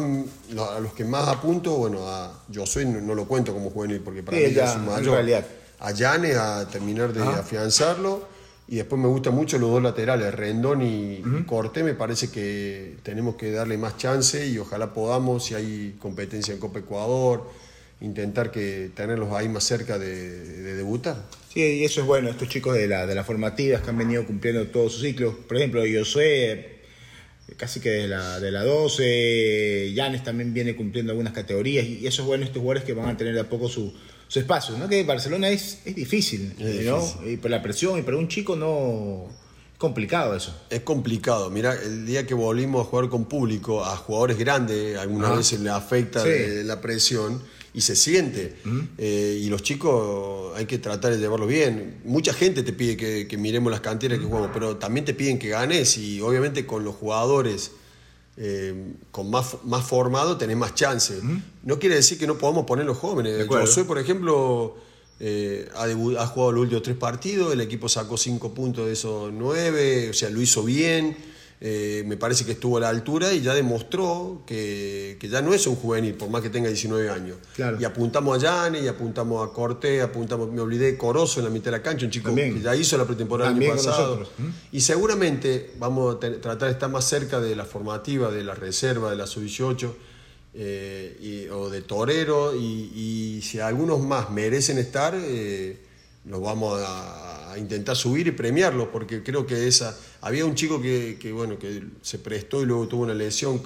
[0.58, 4.24] a los que más apunto, bueno, a Josué no, no lo cuento como juvenil porque
[4.24, 5.44] para mí es un mayor.
[5.80, 8.32] A Yane a terminar de afianzarlo.
[8.68, 11.84] Y después me gustan mucho los dos laterales, Rendón y Corte.
[11.84, 16.60] Me parece que tenemos que darle más chance y ojalá podamos, si hay competencia en
[16.62, 17.50] Copa Ecuador,
[18.02, 21.26] intentar que tenerlos ahí más cerca de, debutar.
[21.54, 24.26] Sí, y eso es bueno, estos chicos de, la, de las formativas que han venido
[24.26, 25.36] cumpliendo todos sus ciclos.
[25.48, 26.82] Por ejemplo, Josué
[27.58, 29.94] casi que de la, de la 12.
[29.94, 33.18] Yanes también viene cumpliendo algunas categorías y eso es bueno estos jugadores que van a
[33.18, 33.94] tener de a poco su,
[34.28, 34.78] su espacio.
[34.78, 34.88] ¿no?
[34.88, 36.54] Que Barcelona es, es difícil,
[36.86, 37.04] ¿no?
[37.26, 39.28] Y por la presión y para un chico no
[39.74, 40.56] es complicado eso.
[40.70, 41.50] Es complicado.
[41.50, 45.70] Mira, el día que volvimos a jugar con público, a jugadores grandes, algunas veces le
[45.70, 47.42] afecta la presión
[47.74, 48.56] y se siente.
[48.98, 52.02] Eh, y los chicos hay que tratar de llevarlo bien.
[52.04, 55.50] Mucha gente te pide que, miremos las canteras que jugamos, pero también te piden que
[55.50, 57.72] ganes y obviamente con los jugadores
[58.38, 61.20] eh, con más, más formado tenés más chance.
[61.64, 63.48] No quiere decir que no podamos poner los jóvenes.
[63.50, 64.76] Yo soy, por ejemplo,
[65.20, 69.32] eh, ha, ha, jugado los últimos tres partidos, el equipo sacó cinco puntos de esos
[69.32, 71.31] nueve, o sea, lo hizo bien.
[71.64, 75.68] Eh, me parece que estuvo a la altura y ya demostró que, ya no es
[75.68, 77.38] un juvenil, por más que tenga 19 años.
[77.80, 81.66] Y apuntamos a Yane, y apuntamos a Corte, apuntamos, me olvidé, Corozo en la mitad
[81.66, 84.28] de la cancha, un chico que ya hizo la pretemporada el año pasado.
[84.72, 89.12] Y seguramente vamos a tratar de estar más cerca de la formativa, de la reserva,
[89.12, 89.92] de la sub-18.
[90.54, 95.78] Eh, o de torero y, si algunos más merecen estar, eh,
[96.26, 99.98] los vamos a, intentar subir y premiarlos, porque creo que esa.
[100.22, 103.62] Había un chico que, bueno, que se prestó y luego tuvo una lesión,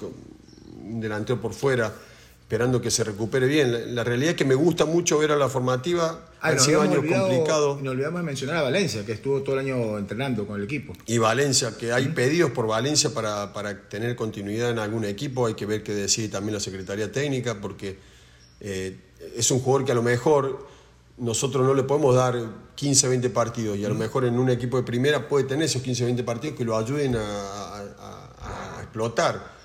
[0.82, 1.92] un delantero por fuera,
[2.40, 3.94] esperando que se recupere bien.
[3.94, 6.30] La, realidad es que me gusta mucho ver a la formativa.
[6.40, 7.82] Ah, ha sido años complicados.
[7.82, 10.94] No olvidamos de mencionar a Valencia, que estuvo todo el año entrenando con el equipo.
[11.06, 15.46] Y Valencia, que hay pedidos por Valencia para, para, tener continuidad en algún equipo.
[15.46, 17.98] Hay que ver qué decide también la Secretaría Técnica, porque
[18.60, 18.96] eh,
[19.36, 20.66] es un jugador que a lo mejor
[21.18, 22.38] nosotros no le podemos dar
[22.74, 25.82] 15, 20 partidos y a lo mejor en un equipo de primera puede tener esos
[25.82, 27.82] 15, 20 partidos que lo ayuden a,
[28.80, 29.56] explotar.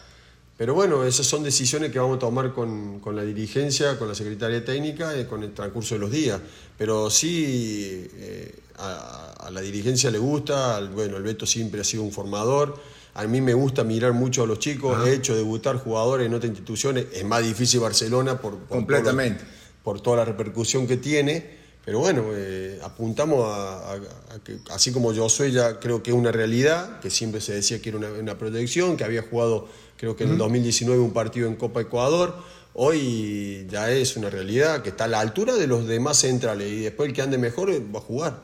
[0.57, 4.63] Pero bueno, esas son decisiones que vamos a tomar con, la dirigencia, con la Secretaría
[4.63, 6.39] Técnica y con el transcurso de los días.
[6.77, 12.11] Pero sí, eh, a, la dirigencia le gusta, bueno, el Beto siempre ha sido un
[12.11, 12.77] formador.
[13.13, 16.49] A mí me gusta mirar mucho a los chicos, he hecho debutar jugadores en otras
[16.49, 18.57] instituciones, es más difícil Barcelona por...
[18.67, 19.60] Completamente por
[20.01, 21.61] toda la repercusión que tiene.
[21.83, 23.99] Pero bueno, eh, apuntamos a,
[24.43, 27.81] que, así como yo soy, ya creo que es una realidad, que siempre se decía
[27.81, 29.67] que era una, proyección, que había jugado,
[29.97, 32.35] creo que en el 2019, un partido en Copa Ecuador.
[32.73, 36.81] Hoy ya es una realidad que está a la altura de los demás centrales y
[36.81, 38.41] después el que ande mejor va a jugar.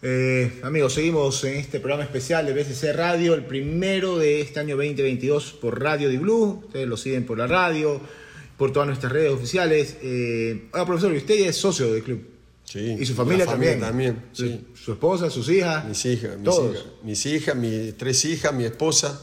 [0.00, 4.76] Eh, amigos, seguimos en este programa especial de BCC Radio, el primero de este año
[4.76, 6.62] 2022 por Radio Di Blue.
[6.64, 8.00] Ustedes lo siguen por la radio
[8.56, 9.96] por todas nuestras redes oficiales.
[10.02, 12.28] Eh, profesor, usted es socio del club.
[12.64, 12.96] Sí.
[12.98, 13.80] Y su familia, también.
[13.80, 14.66] también sí.
[14.74, 15.84] Su, esposa, sus hijas.
[15.84, 16.84] Mis hijas, mis hijas.
[17.02, 19.20] Mis hijas, mis tres hijas, mi esposa.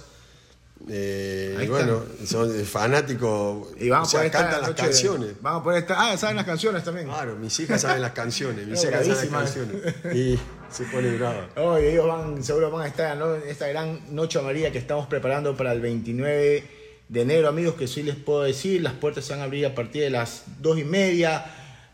[0.88, 3.70] Eh, y bueno, son fanáticos.
[3.80, 5.34] Y vamos o cantan las canciones.
[5.42, 6.12] Vamos a poner esta.
[6.12, 7.08] Ah, saben las canciones también.
[7.08, 8.68] Claro, mis hijas saben las canciones.
[8.68, 9.96] Mis hijas saben las canciones.
[10.16, 10.40] Y
[10.72, 11.50] se pone brava.
[11.58, 15.58] Hoy ellos van, seguro van a estar en esta gran noche María que estamos preparando
[15.58, 16.79] para el 29
[17.10, 19.74] de enero, amigos, que sí les puedo decir, las puertas se van a abrir a
[19.74, 21.44] partir de las dos y media,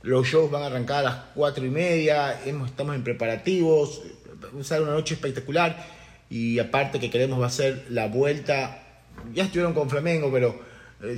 [0.04, 4.02] los shows van a arrancar a las cuatro y media, estamos en preparativos,
[4.56, 5.88] va a ser una noche espectacular
[6.30, 8.84] y aparte que queremos va a ser la vuelta,
[9.34, 10.60] ya estuvieron con Flamengo, pero
[11.02, 11.16] eh,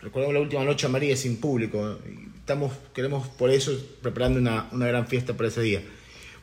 [0.00, 1.98] recordemos la última noche a María sin público,
[2.38, 5.82] estamos, queremos por eso preparando una, gran fiesta para ese día.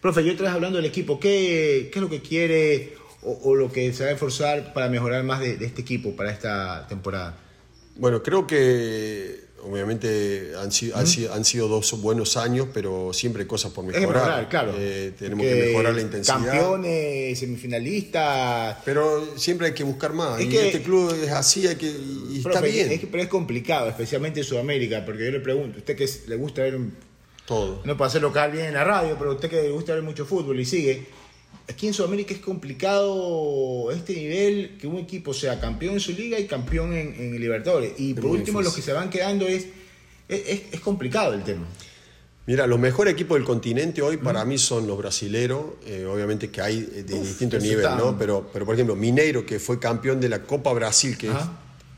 [0.01, 3.93] Profe, yo otra hablando del equipo, ¿qué, ¿qué es lo que quiere o, lo que
[3.93, 7.37] se va a esforzar para mejorar más de, este equipo para esta temporada?
[7.95, 13.71] Bueno, creo que obviamente han sido, han sido, dos buenos años, pero siempre hay cosas
[13.71, 14.49] por mejorar.
[14.49, 14.73] claro.
[14.77, 16.37] Eh, tenemos que mejorar la intensidad.
[16.37, 18.77] Campeones, semifinalistas.
[18.85, 20.41] Pero siempre hay que buscar más.
[20.41, 22.91] y este club es así, hay que, y está bien.
[22.91, 26.63] Es, pero es complicado, especialmente en Sudamérica, porque yo le pregunto, usted que le gusta
[26.63, 26.79] ver
[27.45, 27.81] todo.
[27.85, 30.25] No para hacer local bien en la radio, pero usted que le gusta ver mucho
[30.25, 31.05] fútbol y sigue,
[31.67, 36.39] aquí en Sudamérica es complicado este nivel que un equipo sea campeón en su liga
[36.39, 37.93] y campeón en, Libertadores.
[37.97, 39.67] Y por último, los que se van quedando es,
[40.27, 41.65] es, complicado el tema.
[42.45, 46.61] Mira, los mejores equipos del continente hoy para mí son los brasileros, eh, obviamente que
[46.61, 48.17] hay de distintos niveles, ¿no?
[48.17, 51.37] Pero, pero por ejemplo, Mineiro, que fue campeón de la Copa Brasil, que es,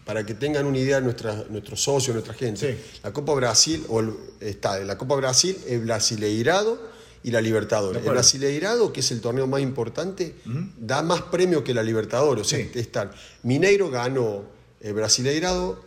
[0.05, 4.03] para que tengan una idea nuestra, nuestros socios, nuestra gente, la Copa Brasil, o
[4.39, 6.92] está, la Copa Brasil es brasileirado
[7.23, 8.03] y la Libertadores.
[8.03, 10.35] El Brasileirado, que es el torneo más importante,
[10.77, 12.53] da más premio que la Libertadores.
[13.43, 14.43] Mineiro ganó
[14.81, 15.81] el Brasileirado,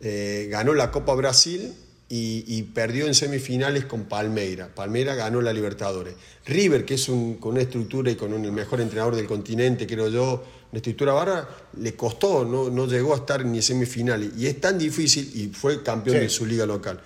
[0.00, 1.72] eh, ganó la Copa Brasil
[2.08, 4.72] y, perdió en semifinales con Palmeira.
[4.74, 6.14] Palmeira ganó la Libertadores.
[6.44, 10.08] River, que es un, con una estructura y con el mejor entrenador del continente, creo
[10.08, 11.48] yo, una estructura barra,
[11.80, 14.30] le costó, no, no llegó a estar ni semifinales.
[14.36, 17.00] Y es tan difícil y fue campeón de su liga local.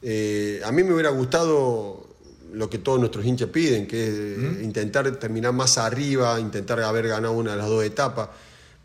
[0.00, 2.07] Eh, a mí me hubiera gustado
[2.52, 7.34] lo que todos nuestros hinchas piden, que es intentar terminar más arriba, intentar haber ganado
[7.34, 8.28] una de las dos etapas.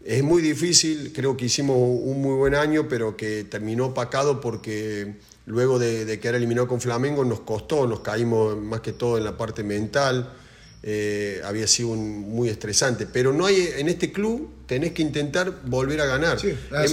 [0.04, 5.16] Es muy difícil, creo que hicimos un muy buen año, pero que terminó opacado porque
[5.46, 9.38] luego de, quedar eliminado con Flamengo nos costó, nos caímos más que todo en la
[9.38, 10.34] parte mental,
[10.82, 13.08] eh, había sido muy estresante.
[13.08, 16.38] Pero no hay, en este club tenés que intentar volver a ganar.
[16.74, 16.84] Ah,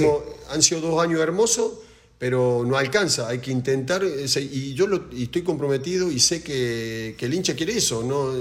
[0.50, 1.79] han sido dos años hermosos,
[2.20, 7.32] pero no alcanza, hay que intentar, y yo lo, estoy comprometido y sé que, el
[7.32, 8.34] hincha quiere eso, ¿no?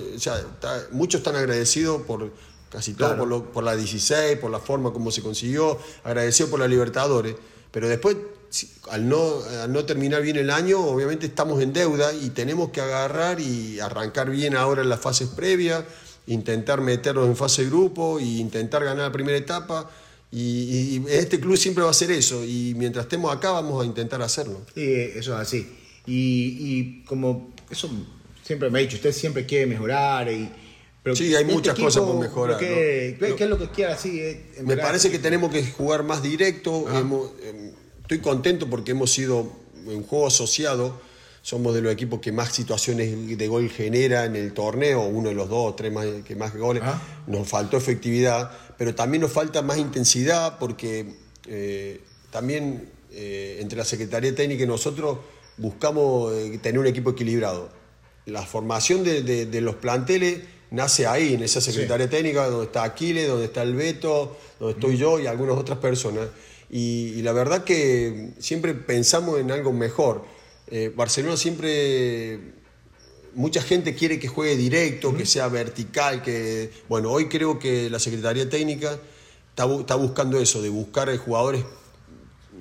[0.91, 2.29] muchos están agradecidos por
[2.69, 7.37] casi todo, por, la 16, por la forma como se consiguió, agradecido por la Libertadores,
[7.71, 8.17] pero después,
[8.91, 9.37] al no,
[9.69, 14.29] no terminar bien el año, obviamente estamos en deuda y tenemos que agarrar y arrancar
[14.29, 15.85] bien ahora en las fases previas,
[16.27, 19.89] intentar meternos en fase de grupo e intentar ganar la primera etapa.
[20.31, 24.21] Y, este club siempre va a hacer eso y mientras estemos acá vamos a intentar
[24.21, 24.61] hacerlo.
[24.75, 25.67] Sí, eso es así.
[26.05, 27.89] Y, y como eso
[28.43, 30.49] siempre me ha dicho, usted siempre quiere mejorar y
[31.15, 32.57] sí, hay muchas cosas por mejorar.
[32.57, 34.19] ¿Qué, es lo que quiere así?
[34.19, 36.85] Eh, me parece que tenemos que jugar más directo.
[36.89, 39.51] Em, estoy contento porque hemos sido
[39.87, 40.99] en juego asociado.
[41.41, 45.35] Somos de los equipos que más situaciones de gol genera en el torneo, uno de
[45.35, 46.83] los dos o tres más, que más goles.
[47.27, 51.13] Nos faltó efectividad, pero también nos falta más intensidad porque
[51.45, 55.19] eh, también eh, entre la Secretaría Técnica y nosotros
[55.57, 57.69] buscamos tener un equipo equilibrado.
[58.25, 60.39] La formación de los planteles
[60.71, 64.97] nace ahí, en esa secretaria técnica, donde está Aquiles, donde está el Beto, donde estoy
[64.97, 66.27] yo y algunas otras personas.
[66.69, 70.23] Y, la verdad que siempre pensamos en algo mejor.
[70.67, 72.39] Eh, Barcelona siempre,
[73.35, 77.99] mucha gente quiere que juegue directo, que sea vertical, que, bueno, hoy creo que la
[77.99, 78.97] Secretaría Técnica
[79.49, 81.63] está, buscando eso, de buscar jugadores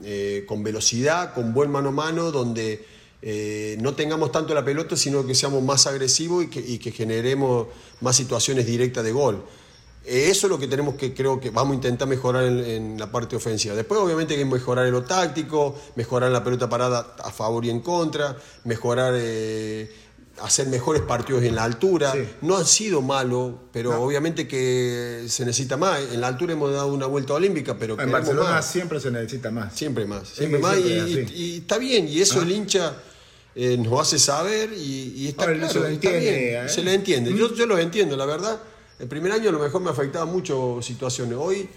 [0.04, 2.84] eh, con velocidad, con buen mano a mano, donde
[3.20, 7.66] eh, no tengamos tanto la pelota, sino que seamos más agresivos y que, generemos
[8.00, 9.44] más situaciones directas de gol.
[10.04, 13.10] Eh, eso es lo que tenemos que, creo que vamos a intentar mejorar en, la
[13.10, 13.74] parte ofensiva.
[13.74, 17.70] Después, obviamente, hay que mejorar en lo táctico, mejorar la pelota parada a favor y
[17.70, 19.90] en contra, mejorar, eh,
[20.42, 22.14] hacer mejores partidos en la altura.
[22.42, 26.00] No han sido malos, pero obviamente que se necesita más.
[26.12, 28.00] En la altura hemos dado una vuelta olímpica, pero.
[28.00, 29.74] En Barcelona siempre se necesita más.
[29.74, 30.78] Siempre más, siempre más.
[30.78, 32.96] Y, está bien, y eso el hincha
[33.54, 36.68] eh, nos hace saber y, está claro, se, lo entiende, ¿eh?
[36.68, 37.36] se le entiende.
[37.36, 38.60] Yo, yo los entiendo, la verdad.
[38.98, 41.38] El primer año a lo mejor me afectaba mucho situaciones.
[41.40, 41.68] Hoy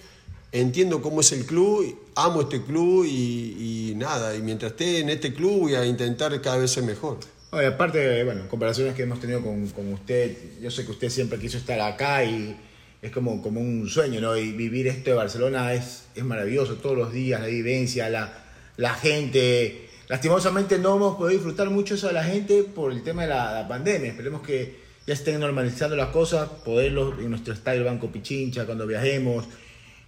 [0.51, 5.33] entiendo cómo es el club, amo este club y, nada, y mientras esté en este
[5.33, 7.17] club voy a intentar cada vez ser mejor.
[7.51, 11.57] Aparte, bueno, comparaciones que hemos tenido con, con, usted, yo sé que usted siempre quiso
[11.57, 12.55] estar acá y
[13.01, 14.37] es como, como un sueño, ¿no?
[14.37, 18.31] Y vivir esto de Barcelona es, es maravilloso, todos los días, la vivencia, la,
[18.77, 23.21] la gente, Lastimosamente no hemos podido disfrutar mucho eso de la gente por el tema
[23.21, 24.09] de la, pandemia.
[24.09, 24.75] Esperemos que
[25.07, 29.45] ya estén normalizando las cosas, poderlo en nuestro estadio Banco Pichincha cuando viajemos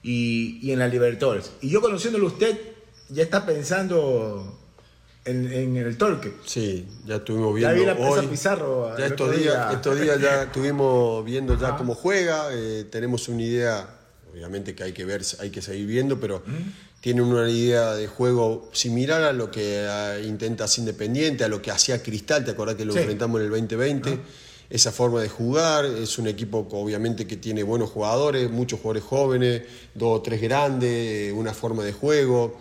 [0.03, 1.53] y, en la Libertadores.
[1.61, 2.59] Y yo conociéndolo usted,
[3.07, 4.59] ya está pensando
[5.25, 6.33] en, el torque.
[6.45, 7.75] Sí, ya estuvimos viendo.
[7.75, 8.97] Ya vi la hoy, Pizarro.
[8.97, 12.47] Ya estos días, estos días ya estuvimos viendo ya cómo juega.
[12.51, 13.87] Eh, tenemos una idea,
[14.31, 16.43] obviamente que hay que ver, hay que seguir viendo, pero
[16.99, 19.87] tiene una idea de juego similar a lo que
[20.25, 23.51] intenta hacer Independiente, a lo que hacía Cristal, te acordás que lo enfrentamos en el
[23.51, 24.09] 2020.
[24.09, 24.17] Ah.
[24.69, 29.61] Esa forma de jugar, es un equipo obviamente que tiene buenos jugadores, muchos jugadores jóvenes,
[29.93, 32.57] dos o tres grandes, una forma de juego.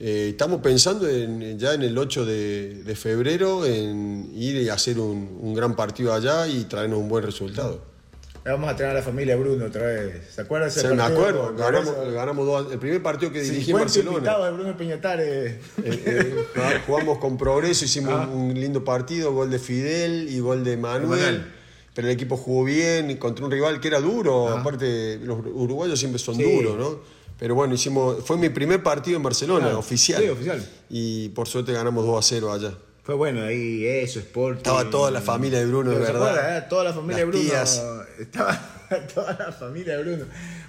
[0.00, 5.54] Eh, estamos pensando ya en el 8 de, febrero en ir y hacer un, un
[5.54, 7.88] gran partido allá y traernos un buen resultado.
[8.50, 10.34] Vamos a tener a la familia Bruno otra vez.
[10.34, 14.38] ¿Se acuerdan ese Me acuerdo, ganamos, dos, el primer partido que dirigí en Barcelona.
[14.38, 15.28] de Bruno Peñatares.
[15.28, 18.28] Eh, eh, jugamos con progreso, hicimos ah.
[18.32, 21.44] un lindo partido, gol de Fidel y gol de Manuel.
[21.94, 24.48] Pero el equipo jugó bien contra un rival que era duro.
[24.48, 24.60] Ah.
[24.60, 27.17] Aparte, los uruguayos siempre son duros, ¿no?
[27.38, 30.22] Pero bueno, hicimos, fue mi primer partido en Barcelona, oficial.
[30.22, 30.68] Sí, oficial.
[30.90, 32.72] Y por suerte ganamos 2 a 0 allá.
[33.04, 34.58] Fue bueno ahí, eso, Sport.
[34.58, 36.58] Estaba toda la familia de Bruno, de verdad.
[36.58, 36.66] Eh?
[36.68, 37.44] Toda la familia de Bruno.
[38.18, 40.24] Estaba toda la familia de Bruno.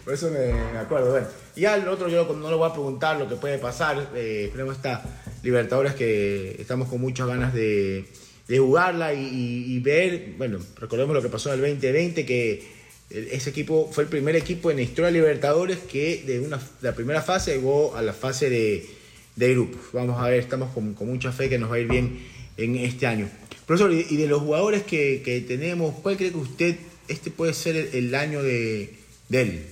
[0.05, 1.11] Por eso me, acuerdo.
[1.11, 4.11] Bueno, y al otro yo no le voy a preguntar lo que puede pasar.
[4.15, 5.03] Eh, esperemos esta
[5.41, 8.05] Libertadores que estamos con muchas ganas de,
[8.47, 10.33] jugarla y, ver.
[10.37, 12.78] Bueno, recordemos lo que pasó en el 2020, que
[13.09, 16.93] ese equipo fue el primer equipo en la historia de Libertadores que de una, la
[16.93, 18.99] primera fase llegó a la fase de
[19.39, 19.79] de grupos.
[19.93, 22.19] Vamos a ver, estamos con, mucha fe que nos va a ir bien
[22.57, 23.29] en este año.
[23.65, 26.75] Profesor, y de los jugadores que, tenemos, ¿cuál cree que usted
[27.07, 28.95] este puede ser el, año de,
[29.31, 29.65] él?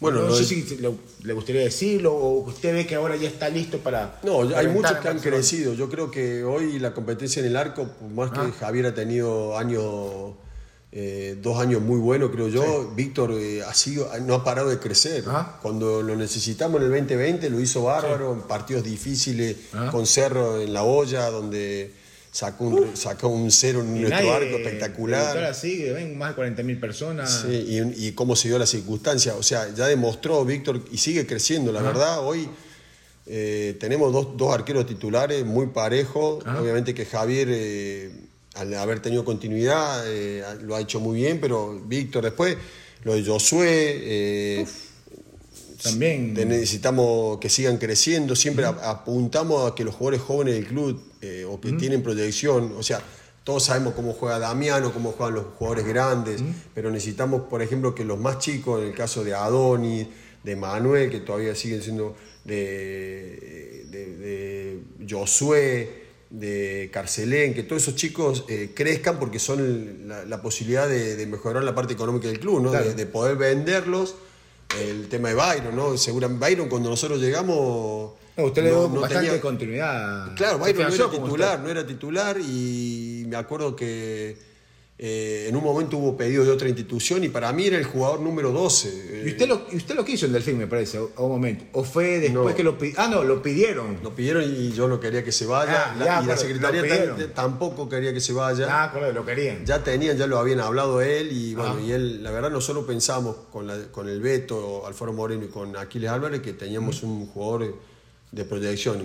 [0.00, 0.78] Bueno, no, sé si
[1.22, 4.20] le, gustaría decirlo o usted ve que ahora ya está listo para...
[4.22, 5.74] No, hay muchos que han crecido.
[5.74, 8.52] Yo creo que hoy la competencia en el arco, por más que ah.
[8.58, 10.34] Javier ha tenido años
[10.92, 12.92] eh, dos años muy buenos, creo yo.
[12.94, 15.24] Víctor eh, ha sido, no ha parado de crecer.
[15.26, 15.58] Ajá.
[15.60, 19.90] Cuando lo necesitamos en el 2020 lo hizo bárbaro, en partidos difíciles, Ajá.
[19.90, 21.92] con Cerro en la olla, donde
[22.30, 25.44] sacó un, sacó un cero en Y nuestro arco espectacular.
[25.44, 27.44] así, ven más de 40.000 personas.
[27.46, 27.48] Sí,
[27.96, 29.34] y, y cómo se dio la circunstancia.
[29.34, 31.72] O sea, ya demostró Víctor y sigue creciendo.
[31.72, 32.48] La verdad, hoy
[33.26, 36.44] eh, tenemos dos, dos arqueros titulares muy parejos.
[36.46, 37.48] Obviamente que Javier,
[38.56, 42.56] al haber tenido continuidad, eh, lo ha hecho muy bien, pero Víctor después,
[43.04, 43.66] lo de Josué.
[44.02, 44.66] eh,
[45.82, 46.34] También.
[46.34, 51.44] necesitamos que sigan creciendo, siempre ap- apuntamos a que los jugadores jóvenes del club eh,
[51.48, 53.00] o que tienen proyección, o sea,
[53.44, 56.42] todos sabemos cómo juega Damiano, cómo juegan los jugadores grandes,
[56.74, 60.08] pero necesitamos, por ejemplo, que los más chicos, en el caso de Adonis,
[60.42, 67.94] de Manuel, que todavía siguen siendo de, de, de Josué, de Carcelén, que todos esos
[67.94, 72.40] chicos eh, crezcan porque son la, la posibilidad de, de mejorar la parte económica del
[72.40, 72.70] club, ¿no?
[72.70, 72.86] Claro.
[72.86, 74.14] de, de poder venderlos
[74.80, 75.96] el tema de Byron, ¿no?
[75.96, 78.12] Seguramente Byron cuando nosotros llegamos.
[78.36, 80.34] No, usted le dio no bastante tenía- continuidad.
[80.34, 84.36] Claro, Byron no era titular, no era titular y me acuerdo que
[84.98, 88.20] eh, en un momento hubo pedidos de otra institución y para mí era el jugador
[88.20, 89.24] número 12.
[89.26, 91.66] Y usted, lo, usted lo quiso en Delfín, me parece, a un momento.
[91.72, 92.54] ¿O fue después No.
[92.54, 93.04] que lo pidieron?
[93.04, 93.98] Ah, no, lo pidieron.
[94.02, 95.92] Lo pidieron y yo no quería que se vaya.
[95.92, 96.82] Ah, la- ya, y la secretaría
[97.34, 98.66] tampoco quería que se vaya.
[98.70, 99.66] Ah, correcto, lo querían.
[99.66, 101.82] Ya tenían, ya lo habían hablado él y bueno, Ah.
[101.82, 105.76] y él, la verdad nosotros pensamos con, la- con el Beto, Alfaro Moreno y con
[105.76, 107.76] Aquiles Álvarez que teníamos un jugador
[108.32, 108.98] de proyección.
[109.00, 109.04] Y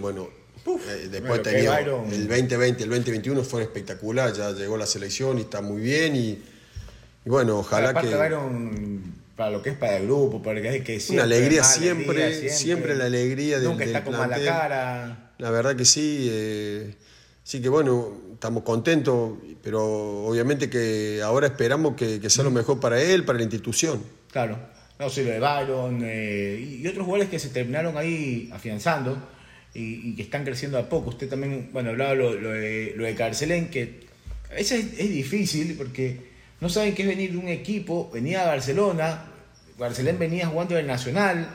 [0.65, 5.37] bueno, eh, después teníamos Byron- el 2020, el 2021 fue espectacular, ya llegó la selección
[5.37, 6.29] y está muy bien y,
[7.25, 8.15] y bueno, ojalá que...
[8.15, 12.49] Byron, para lo que es para el grupo, para que que Una siempre, alegría siempre,
[12.49, 15.31] siempre, la alegría del, Nunca está del con mala cara.
[15.39, 16.27] La verdad que sí.
[16.29, 16.93] eh,
[17.43, 22.79] sí que bueno, estamos contentos, pero obviamente que ahora esperamos que, que sea lo mejor
[22.79, 24.03] para él, para la institución.
[24.31, 24.59] Claro.
[24.99, 29.17] No, sí, lo de Byron eh, y y otros jugadores que se terminaron ahí afianzando
[29.73, 31.09] y, que están creciendo a poco.
[31.11, 34.01] Usted también, bueno, hablaba lo, de, lo de Carcelén, que
[34.49, 36.17] a veces es, difícil porque
[36.59, 38.09] no saben qué es venir de un equipo.
[38.13, 39.25] Venía a Barcelona,
[39.77, 41.49] Barcelona venía jugando en el Nacional,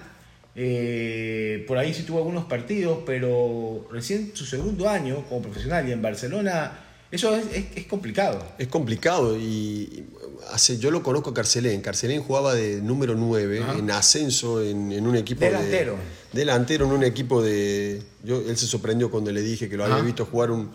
[0.54, 5.92] eh, por ahí sí tuvo algunos partidos, pero recién su segundo año como profesional y
[5.92, 8.42] en Barcelona, eso es, es- es complicado.
[8.58, 10.06] Es complicado y
[10.50, 11.80] hace, yo lo conozco a Carcelén.
[11.80, 13.78] Carcelén jugaba de número 9 Ajá.
[13.78, 15.96] en ascenso en, en un equipo Delantero.
[16.32, 16.38] de...
[16.38, 18.02] Delantero en un equipo de...
[18.24, 20.70] Yo, él se sorprendió cuando le dije que lo había visto jugar un,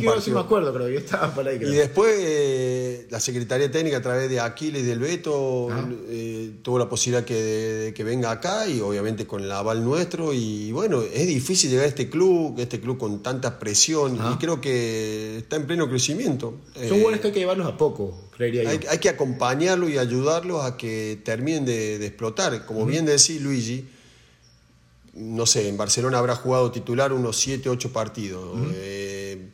[0.00, 1.58] yo sí me acuerdo, creo, yo estaba por ahí.
[1.58, 1.72] creo.
[1.72, 5.88] Y después eh, la Secretaría Técnica a través de Aquiles y del Beto Ah.
[6.08, 10.32] eh, tuvo la posibilidad que, de que venga acá y obviamente con el aval nuestro
[10.32, 14.32] y bueno, es difícil llegar a este club, este club con tanta presión Ah.
[14.34, 16.54] y creo que está en pleno crecimiento.
[16.74, 18.70] Son Eh, jugadores que hay que llevarlos a poco, creería yo.
[18.88, 22.64] hay, que acompañarlos y ayudarlos a que terminen de, de explotar.
[22.66, 23.84] Como bien decís, Luigi,
[25.14, 29.48] no sé, en Barcelona habrá jugado titular unos 7, 8 partidos, eh,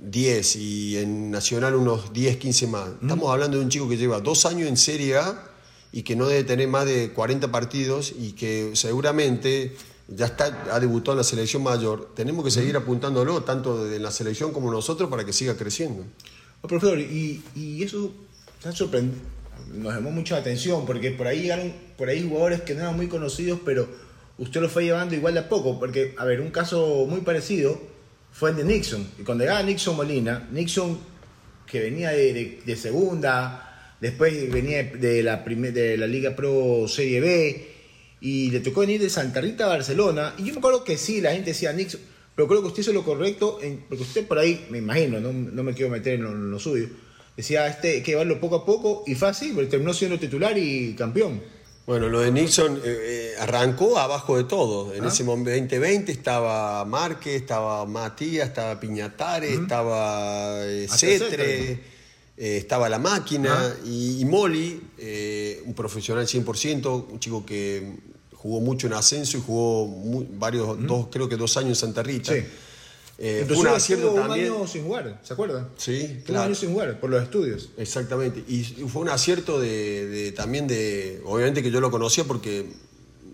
[0.00, 2.88] 10 y en Nacional unos 10, 15 más.
[3.02, 5.50] Estamos hablando de un chico que lleva dos años en Serie A
[5.92, 9.76] y que no debe tener más de 40 partidos y que seguramente
[10.08, 12.12] ya está, ha debutado en la selección mayor.
[12.14, 16.04] Tenemos que seguir apuntándolo, tanto de la selección como nosotros, para que siga creciendo.
[16.62, 18.12] Oh, profesor, y, y eso.
[19.72, 22.96] Nos llamó mucho la atención porque por ahí llegaron por ahí jugadores que no eran
[22.96, 23.88] muy conocidos, pero
[24.36, 25.78] usted los fue llevando igual de a poco.
[25.78, 27.80] Porque, a ver, un caso muy parecido
[28.40, 29.06] fue el de Nixon.
[29.18, 30.98] Y cuando llegaba Nixon Molina, Nixon
[31.66, 37.66] que venía de, segunda, después venía de la, primer- de la Liga Pro Serie B,
[38.22, 40.34] y le tocó venir de Santa Rita a Barcelona.
[40.38, 42.00] Y yo me acuerdo que sí, la gente decía Nixon,
[42.34, 45.32] pero creo que usted hizo lo correcto, en- porque usted por ahí, me imagino, no,
[45.32, 46.88] no me quiero meter en lo, en lo suyo,
[47.36, 51.42] decía este que llevarlo poco a poco, y fácil, porque terminó siendo titular y campeón.
[51.86, 54.94] Bueno, lo de Nixon eh, eh, arrancó abajo de todo.
[54.94, 55.08] En Ah.
[55.08, 62.98] ese momento 2020 estaba Márquez, estaba Matías, estaba Piñatare, estaba eh, Cetre, eh, estaba La
[62.98, 63.74] Máquina Ah.
[63.84, 67.82] y, y Molly, eh, un profesional 100%, un chico que
[68.34, 72.02] jugó mucho en ascenso y jugó mu- varios, dos, creo que dos años en Santa
[72.02, 72.32] Rita.
[72.32, 72.40] Sí.
[73.22, 74.50] Eh, fue Inclusive un acierto también.
[74.50, 75.68] un año sin jugar, ¿se acuerdan?
[75.76, 76.42] Sí, Estuvo un claro.
[76.46, 77.68] año sin jugar, por los estudios.
[77.76, 78.42] Exactamente.
[78.48, 81.20] Y fue un acierto de, de- también de.
[81.26, 82.64] Obviamente que yo lo conocía porque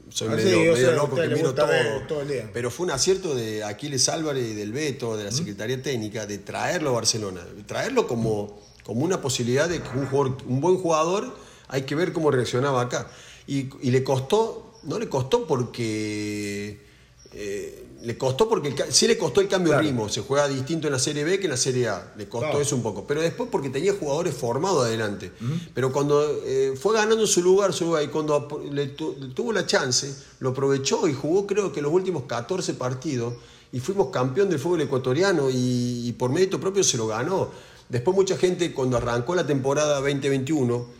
[0.08, 1.68] soy Ah, medio, loco que miro todo.
[1.68, 2.50] ver todo el día.
[2.52, 6.38] Pero fue un acierto de Aquiles Álvarez y del Beto, de la Secretaría Técnica, de
[6.38, 7.42] traerlo a Barcelona.
[7.66, 11.32] Traerlo como, como una posibilidad de que un, jugador- un buen jugador
[11.68, 13.08] hay que ver cómo reaccionaba acá.
[13.46, 16.80] Y, y le costó, no le costó porque.
[17.34, 20.08] eh, le costó porque sí le costó el cambio de ritmo.
[20.08, 22.12] Se juega distinto en la Serie B que en la Serie A.
[22.16, 23.06] Le costó eso un poco.
[23.06, 25.32] Pero después porque tenía jugadores formados adelante.
[25.74, 30.50] Pero cuando eh, fue ganando su lugar, su y cuando le, tuvo la chance, lo
[30.50, 33.34] aprovechó y jugó creo que los últimos 14 partidos.
[33.72, 37.50] Y fuimos campeón del fútbol ecuatoriano y, y por mérito propio se lo ganó.
[37.88, 40.95] Después mucha gente cuando arrancó la temporada 2021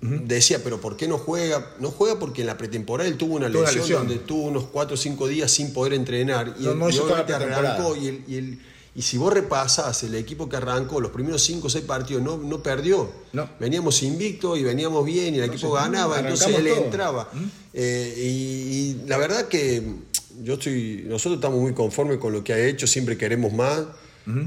[0.00, 1.74] decía, pero ¿por qué no juega?
[1.80, 4.96] No juega porque en la pretemporada él tuvo una lesión, donde tuvo unos 4 o
[4.96, 6.54] 5 días sin poder entrenar.
[6.58, 8.58] Y, no, arrancó y,
[8.94, 12.36] y, si vos repasás el equipo que arrancó, los primeros 5 o 6 partidos no,
[12.36, 13.10] no perdió.
[13.32, 13.48] No.
[13.58, 17.28] Veníamos invictos y veníamos bien y el equipo ganaba, entonces él entraba.
[17.72, 19.82] Eh, y, la verdad que
[20.42, 23.82] yo estoy, nosotros estamos muy conformes con lo que ha hecho, siempre queremos más.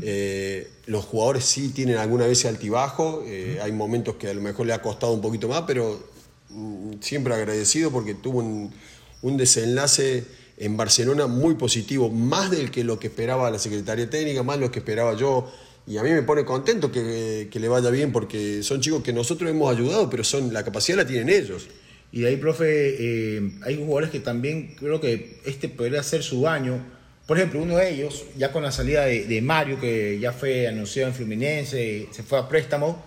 [0.02, 4.66] Eh, los jugadores sí tienen alguna vez altibajo, eh, hay momentos que a lo mejor
[4.66, 6.04] le ha costado un poquito más, pero
[6.50, 10.26] mm, siempre agradecido porque tuvo un, desenlace
[10.58, 14.66] en Barcelona muy positivo, más del que lo que esperaba la Secretaría Técnica, más de
[14.66, 15.50] lo que esperaba yo.
[15.88, 19.50] Y a mí me pone contento que, le vaya bien porque son chicos que nosotros
[19.50, 21.68] hemos ayudado, pero son la capacidad la tienen ellos.
[22.12, 26.84] Y ahí, profe, eh, hay jugadores que también creo que este podría ser su año
[27.30, 31.10] por ejemplo, uno de ellos, ya con la salida de, Mario, que ya fue anunciado
[31.10, 33.06] en Fluminense, se fue a préstamo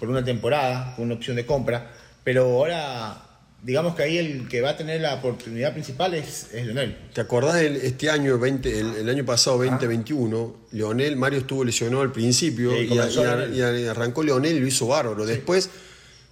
[0.00, 1.90] por una temporada, con una opción de compra,
[2.24, 3.28] pero ahora
[3.62, 6.96] digamos que ahí el que va a tener la oportunidad principal es, es Leonel.
[7.12, 10.56] ¿Te acordás del, este año, 20, el, año pasado, 2021?
[10.56, 10.68] Ah.
[10.72, 15.26] Leonel, Mario estuvo lesionado al principio y, arrancó Leonel y lo hizo bárbaro.
[15.26, 15.68] Después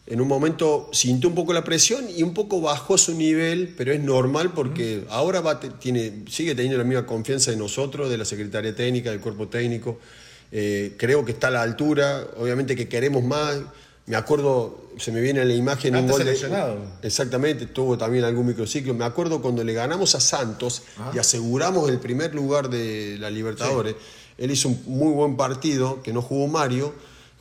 [0.06, 3.92] en un momento sintió un poco la presión y un poco bajó su nivel, pero
[3.92, 8.24] es normal porque ahora va, tiene, sigue teniendo la misma confianza de nosotros, de la
[8.24, 9.98] Secretaría Técnica, del cuerpo técnico.
[10.52, 13.58] Eh, creo que está a la altura, obviamente que queremos más.
[14.06, 16.38] Me acuerdo, se me viene la imagen un gol de,
[17.02, 18.94] Exactamente, tuvo también algún microciclo.
[18.94, 23.96] Me acuerdo cuando le ganamos a Santos y aseguramos el primer lugar de la Libertadores.
[24.38, 26.94] Él hizo un muy buen partido, que no jugó Mario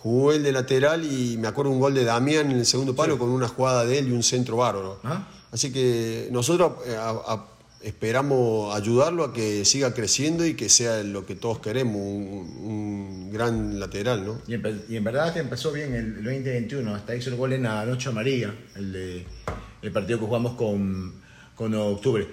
[0.05, 3.17] Jugó el de lateral y me acuerdo un gol de Damián en el segundo palo
[3.17, 4.99] con una jugada de él y un centro bárbaro.
[5.03, 5.27] ¿Ah?
[5.51, 6.95] Así que nosotros eh,
[7.81, 13.79] esperamos ayudarlo a que siga creciendo y que sea lo que todos queremos, un, gran
[13.79, 14.23] lateral.
[14.23, 14.41] ¿no?
[14.47, 18.09] Y, en, verdad que empezó bien el 2021, hasta hizo el gol en la noche
[18.09, 19.25] amarilla, el, de,
[19.81, 21.15] el partido que jugamos con,
[21.55, 22.27] con octubre.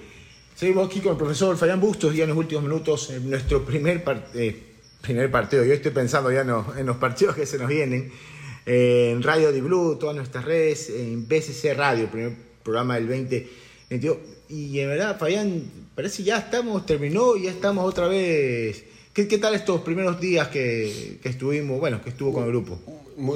[0.54, 4.04] Seguimos aquí con el profesor Fayán Bustos, ya en los últimos minutos, en nuestro primer
[4.04, 4.44] partido.
[4.44, 4.71] Eh,
[5.02, 5.64] primer partido.
[5.64, 8.10] Yo estoy pensando ya en los, partidos que se nos vienen.
[8.64, 12.32] en Radio Di Blue, todas nuestras redes, en BCC Radio, primer
[12.62, 14.16] programa del 2022.
[14.48, 18.84] Y en verdad, Fabián, parece ya estamos, terminó y ya estamos otra vez.
[19.12, 22.78] ¿Qué, qué tal estos primeros días que, estuvimos, bueno, que estuvo con el grupo?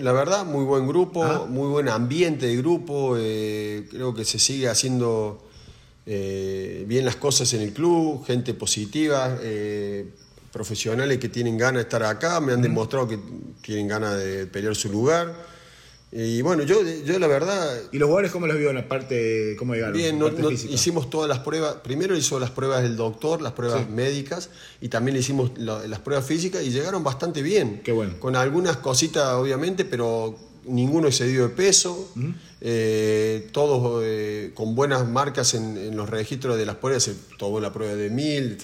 [0.03, 1.47] la verdad, muy buen grupo, ah.
[1.49, 3.17] muy buen ambiente de grupo.
[3.19, 5.47] Eh, creo que se sigue haciendo
[6.07, 9.39] eh, bien las cosas en el club, gente positiva.
[10.57, 13.19] Profesionales que tienen ganas de estar acá, me han demostrado que
[13.61, 15.35] tienen ganas de pelear su lugar.
[16.11, 17.79] Y bueno, yo, yo la verdad...
[17.93, 19.99] ¿Y los jugadores cómo los vio en la parte, cómo llegaron?
[19.99, 20.19] Bien,
[20.71, 24.49] hicimos todas las pruebas, primero hizo las pruebas del doctor, las pruebas médicas,
[24.81, 27.83] y también le hicimos las pruebas físicas y llegaron bastante bien.
[27.85, 28.15] Qué bueno.
[28.19, 32.11] Con algunas cositas, obviamente, pero ninguno excedido de peso,
[32.63, 37.75] eh, todos eh, con buenas marcas en, los registros de las pruebas, se tomó la
[37.75, 38.57] prueba de mil,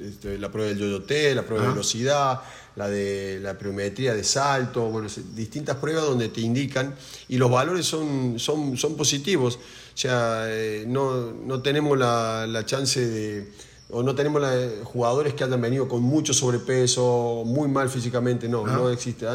[0.00, 2.40] este, la prueba del yoyote, la prueba de velocidad,
[2.76, 6.94] la de la pliometría de salto, bueno, distintas pruebas donde te indican
[7.28, 9.56] y los valores son, son, son positivos.
[9.56, 13.50] O sea, eh, no, no, tenemos la, la, chance de,
[13.90, 14.42] o no tenemos
[14.84, 19.26] jugadores que hayan venido con mucho sobrepeso, muy mal físicamente, no, no existe.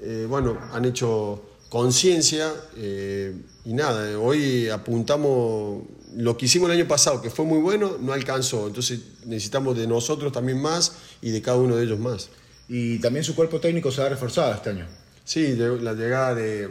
[0.00, 5.82] Eh, bueno, han hecho conciencia eh, y nada, hoy apuntamos
[6.14, 8.66] lo que hicimos el año pasado, que fue muy bueno, no alcanzó.
[8.66, 12.30] Entonces necesitamos de nosotros también más y de cada uno de ellos más.
[12.68, 14.86] Y también su cuerpo técnico se ha reforzado este año.
[15.24, 16.70] Sí, la llegada de,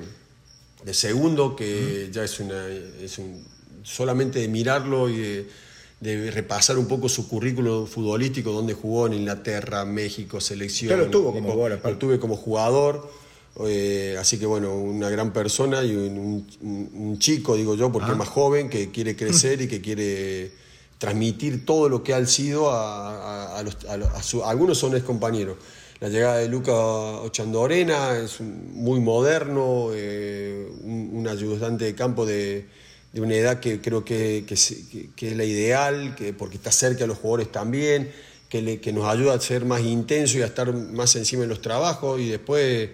[0.91, 2.67] segundo, que ya es una.
[2.67, 3.45] Es un,
[3.83, 5.47] solamente de mirarlo y
[5.99, 11.09] de, repasar un poco su currículo futbolístico, donde jugó en Inglaterra, México, selección.
[11.11, 11.81] Tuvo como jugador.
[11.83, 13.09] Lo tuve como jugador
[13.65, 18.27] eh, así que bueno, una gran persona y un, chico, digo yo, porque es más
[18.27, 20.51] joven, que quiere crecer y que quiere
[20.99, 23.57] transmitir todo lo que ha sido a,
[24.45, 25.57] algunos son ex compañeros.
[25.99, 32.67] La llegada de Luca Ochandorena es muy moderno, eh, un, ayudante de campo de,
[33.15, 37.51] una edad que creo que, es la ideal, que, porque está cerca de los jugadores
[37.51, 38.11] también,
[38.49, 41.61] que, que nos ayuda a ser más intenso y a estar más encima de los
[41.61, 42.91] trabajos y después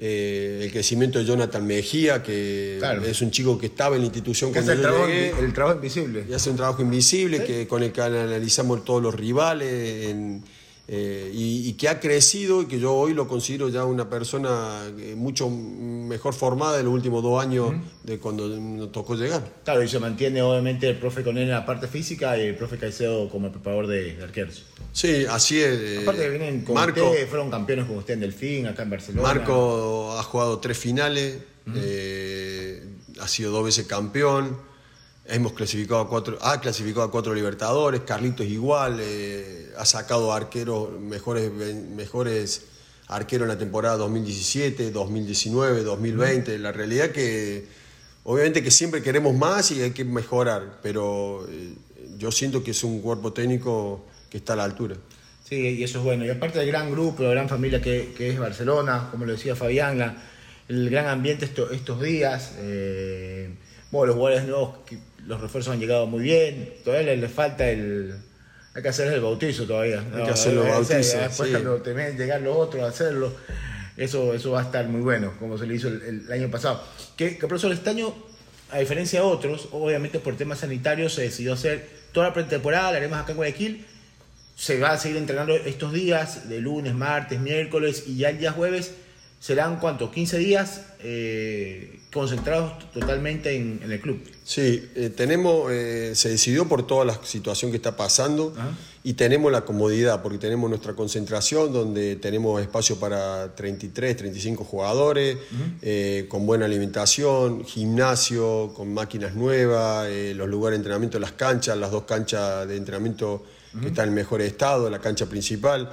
[0.00, 4.52] eh, el crecimiento de Jonathan Mejía, que es un chico que estaba en la institución
[4.52, 6.24] cuando el, trabajo, el trabajo invisible.
[6.28, 10.06] Y hace un trabajo invisible que, con el que analizamos todos los rivales.
[10.06, 10.44] En,
[10.90, 15.14] eh, y, que ha crecido y que yo hoy lo considero ya una persona eh,
[15.14, 17.74] mucho mejor formada en los últimos dos años
[18.04, 19.42] de cuando nos tocó llegar.
[19.64, 22.56] Claro, y se mantiene obviamente el profe con él en la parte física y el
[22.56, 24.64] profe Caicedo como el preparador de, arqueros.
[24.92, 25.78] Sí, así es.
[25.78, 29.28] Eh, Aparte que vienen con Marco, fueron campeones con usted en Delfín, acá en Barcelona.
[29.28, 31.36] Marco ha jugado tres finales,
[33.20, 34.67] ha sido dos veces campeón.
[35.30, 40.98] Hemos clasificado a cuatro, ha clasificado a cuatro Libertadores, Carlitos igual, eh, ha sacado arqueros,
[40.98, 42.62] mejores, mejores
[43.08, 46.58] arqueros en la temporada 2017, 2019, 2020.
[46.58, 47.66] La realidad que
[48.24, 51.74] obviamente que siempre queremos más y hay que mejorar, pero eh,
[52.16, 54.96] yo siento que es un cuerpo técnico que está a la altura.
[55.46, 56.24] Sí, y eso es bueno.
[56.24, 60.16] Y aparte del gran grupo, la gran familia que, es Barcelona, como lo decía Fabián,
[60.68, 62.54] el gran ambiente estos días.
[62.56, 63.50] Eh,
[63.90, 64.70] bueno, los jugadores nuevos
[65.26, 68.14] los refuerzos han llegado muy bien, todavía les, falta el...
[68.74, 70.04] Hay que hacer el bautizo todavía.
[70.14, 71.18] Hay que hacer el bautizo.
[71.18, 73.34] Después cuando te llegar los otros a hacerlo,
[73.96, 76.82] eso, eso va a estar muy bueno, como se le hizo el, año pasado.
[77.16, 78.14] Que, que profesor, este año,
[78.70, 82.98] a diferencia de otros, obviamente por temas sanitarios se decidió hacer toda la pretemporada, la
[82.98, 83.86] haremos acá en Guayaquil,
[84.56, 88.52] se va a seguir entrenando estos días, de lunes, martes, miércoles y ya el día
[88.52, 88.92] jueves
[89.40, 94.20] serán cuántos, 15 días eh, concentrados totalmente en, el club.
[94.44, 98.54] Sí, eh, tenemos, eh, se decidió por toda la situación que está pasando
[99.04, 105.36] y tenemos la comodidad porque tenemos nuestra concentración donde tenemos espacio para 33, 35 jugadores,
[106.28, 112.04] con buena alimentación, gimnasio, con máquinas nuevas, los lugares de entrenamiento, las canchas, las dos
[112.04, 113.44] canchas de entrenamiento
[113.80, 115.90] que están en mejor estado, la cancha principal.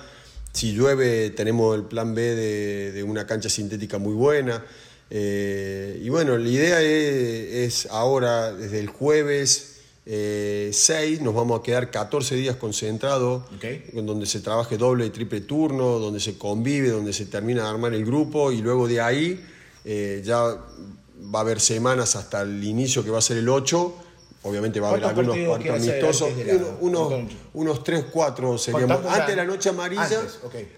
[0.56, 4.64] Si llueve, tenemos el plan B de, una cancha sintética muy buena.
[5.10, 11.64] Eh, y bueno, la idea es, ahora, desde el jueves 6, eh, nos vamos a
[11.64, 16.90] quedar 14 días concentrados, en donde se trabaje doble y triple turno, donde se convive,
[16.90, 19.44] donde se termina de armar el grupo y luego de ahí
[19.84, 24.02] eh, ya va a haber semanas hasta el inicio que va a ser el 8
[24.46, 26.30] Obviamente va a haber algunos partidos amistosos.
[26.80, 27.14] unos,
[27.54, 29.04] unos 3, 4 seríamos.
[29.08, 30.04] Antes de la noche amarilla,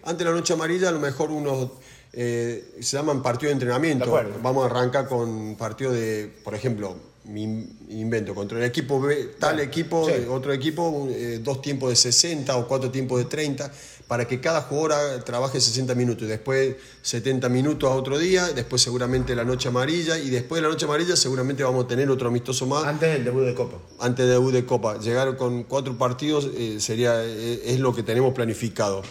[0.04, 1.72] antes, de la noche amarilla, a lo mejor unos
[2.14, 4.12] eh, se llaman partidos de entrenamiento.
[4.42, 6.96] Vamos a arrancar con partido de, por ejemplo,
[7.26, 7.44] mi
[7.90, 12.68] invento, contra el equipo B, tal equipo, otro equipo, eh, dos tiempos de 60 o
[12.68, 13.72] cuatro tiempos de 30
[14.08, 18.82] para que cada jugador trabaje 60 minutos y después 70 minutos a otro día, después
[18.82, 22.30] seguramente la noche amarilla y después de la noche amarilla seguramente vamos a tener otro
[22.30, 22.86] amistoso más.
[22.86, 23.78] Antes del debut de Copa.
[24.00, 24.98] Antes del debut de Copa.
[25.00, 29.02] Llegar con cuatro partidos eh, sería, eh, es lo que tenemos planificado.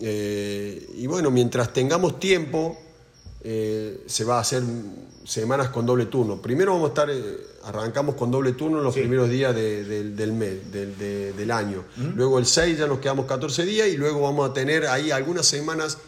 [0.00, 2.76] Eh, y bueno, mientras tengamos tiempo,
[3.42, 4.62] se va a hacer
[5.24, 6.42] semanas con doble turno.
[6.42, 7.10] Primero vamos a estar
[7.64, 11.84] arrancamos con doble turno los primeros días del mes, del, año.
[12.14, 15.46] Luego el 6 ya nos quedamos 14 días y luego vamos a tener ahí algunas
[15.46, 15.98] semanas,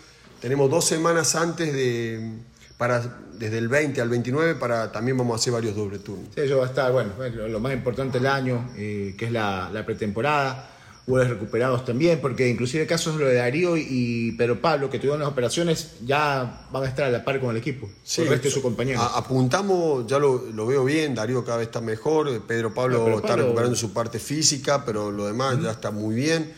[0.41, 2.33] tenemos dos semanas antes de,
[2.77, 3.01] para,
[3.35, 6.29] desde el 20 al 29, para también vamos a hacer varios doble turnos.
[6.35, 7.13] Sí, eso va a estar, bueno,
[7.49, 10.72] lo más importante del año, eh, que es la, la pretemporada
[11.07, 15.29] jugadores recuperados también, porque inclusive casos lo de Darío y Pedro Pablo, que tuvieron las
[15.29, 18.55] operaciones, ya van a estar a la par con el equipo, sí, el resto de
[18.55, 19.01] su compañero.
[19.01, 23.93] Apuntamos, ya lo, veo bien, Darío cada vez está mejor, Pedro Pablo está recuperando su
[23.93, 26.53] parte física, pero lo demás ya está muy bien.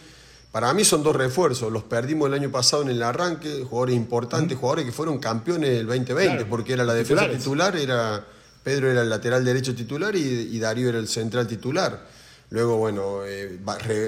[0.52, 4.56] Para mí son dos refuerzos, los perdimos el año pasado en el arranque, jugadores importantes,
[4.56, 8.24] jugadores que fueron campeones del 2020, porque era la defensa titular, era
[8.62, 12.13] Pedro era el lateral derecho titular y Darío era el central titular.
[12.54, 13.58] Luego, bueno, eh,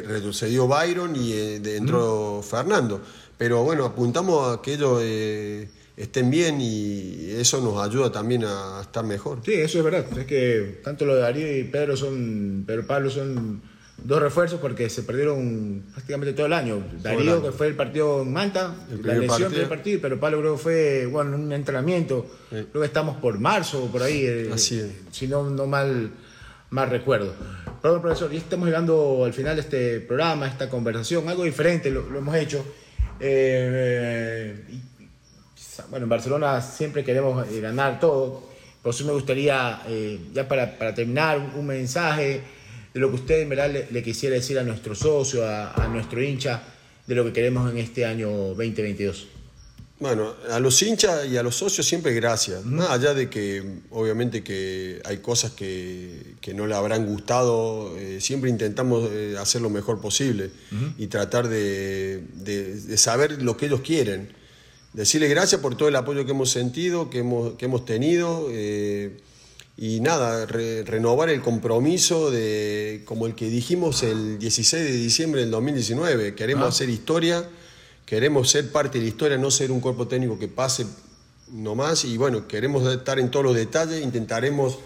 [0.07, 3.01] retrocedió Byron y eh, entró Fernando.
[3.37, 8.83] Pero bueno, apuntamos a que ellos eh, estén bien y eso nos ayuda también a
[8.83, 9.41] estar mejor.
[9.45, 10.07] Sí, eso es verdad.
[10.17, 13.63] Es que tanto lo de Darío y Pedro son, Pedro Pablo son
[13.99, 16.85] dos refuerzos porque se perdieron prácticamente todo el año.
[17.03, 20.63] Darío, que fue el partido en Manta, la lesión del partido, pero Pablo creo que
[20.63, 22.25] fue bueno, un entrenamiento.
[22.49, 24.49] Creo que estamos por marzo, por ahí.
[24.53, 24.89] Así es.
[25.11, 26.13] Si no, no mal
[26.71, 27.35] más recuerdo.
[27.83, 32.07] Perdón, profesor, ya estamos llegando al final de este programa, esta conversación, algo diferente lo,
[32.17, 32.65] hemos hecho.
[33.21, 34.55] Eh,
[35.91, 38.43] bueno, en Barcelona siempre queremos eh, ganar todo,
[38.83, 42.41] por eso me gustaría, eh, ya para, para, terminar, un, mensaje
[42.95, 46.23] de lo que usted en verdad le, quisiera decir a nuestro socio, a, a nuestro
[46.23, 46.63] hincha,
[47.07, 49.36] de lo que queremos en este año 2022.
[49.99, 52.65] Bueno, a los hinchas y a los socios siempre gracias.
[52.67, 58.51] Más allá de que obviamente que hay cosas que, no le habrán gustado, eh, siempre
[58.51, 60.51] intentamos eh, hacer lo mejor posible
[60.99, 62.23] y tratar de,
[62.97, 64.29] saber lo que ellos quieren.
[64.93, 68.49] decirle gracias por todo el apoyo que hemos sentido, que hemos, que hemos tenido.
[68.51, 69.17] Eh,
[69.79, 75.51] y nada, renovar el compromiso de, como el que dijimos el 16 de diciembre del
[75.51, 76.35] 2019.
[76.35, 76.69] Queremos ah.
[76.69, 77.47] hacer historia,
[78.07, 80.87] queremos ser parte de la historia, no ser un cuerpo técnico que pase
[81.53, 82.07] nomás.
[82.07, 84.79] Y bueno, queremos estar en todos los detalles, intentaremos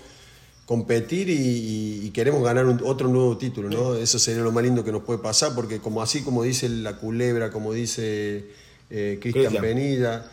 [0.67, 3.95] competir y, queremos ganar otro nuevo título, ¿no?
[3.95, 6.97] Eso sería lo más lindo que nos puede pasar, porque como así como dice la
[6.97, 8.51] culebra, como dice
[8.91, 10.29] eh, Cristian Penilla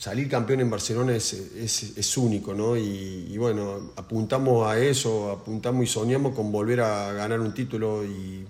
[0.00, 2.74] salir campeón en Barcelona es, es, único, ¿no?
[2.74, 8.46] Y, bueno, apuntamos a eso, apuntamos y soñamos con volver a ganar un título y,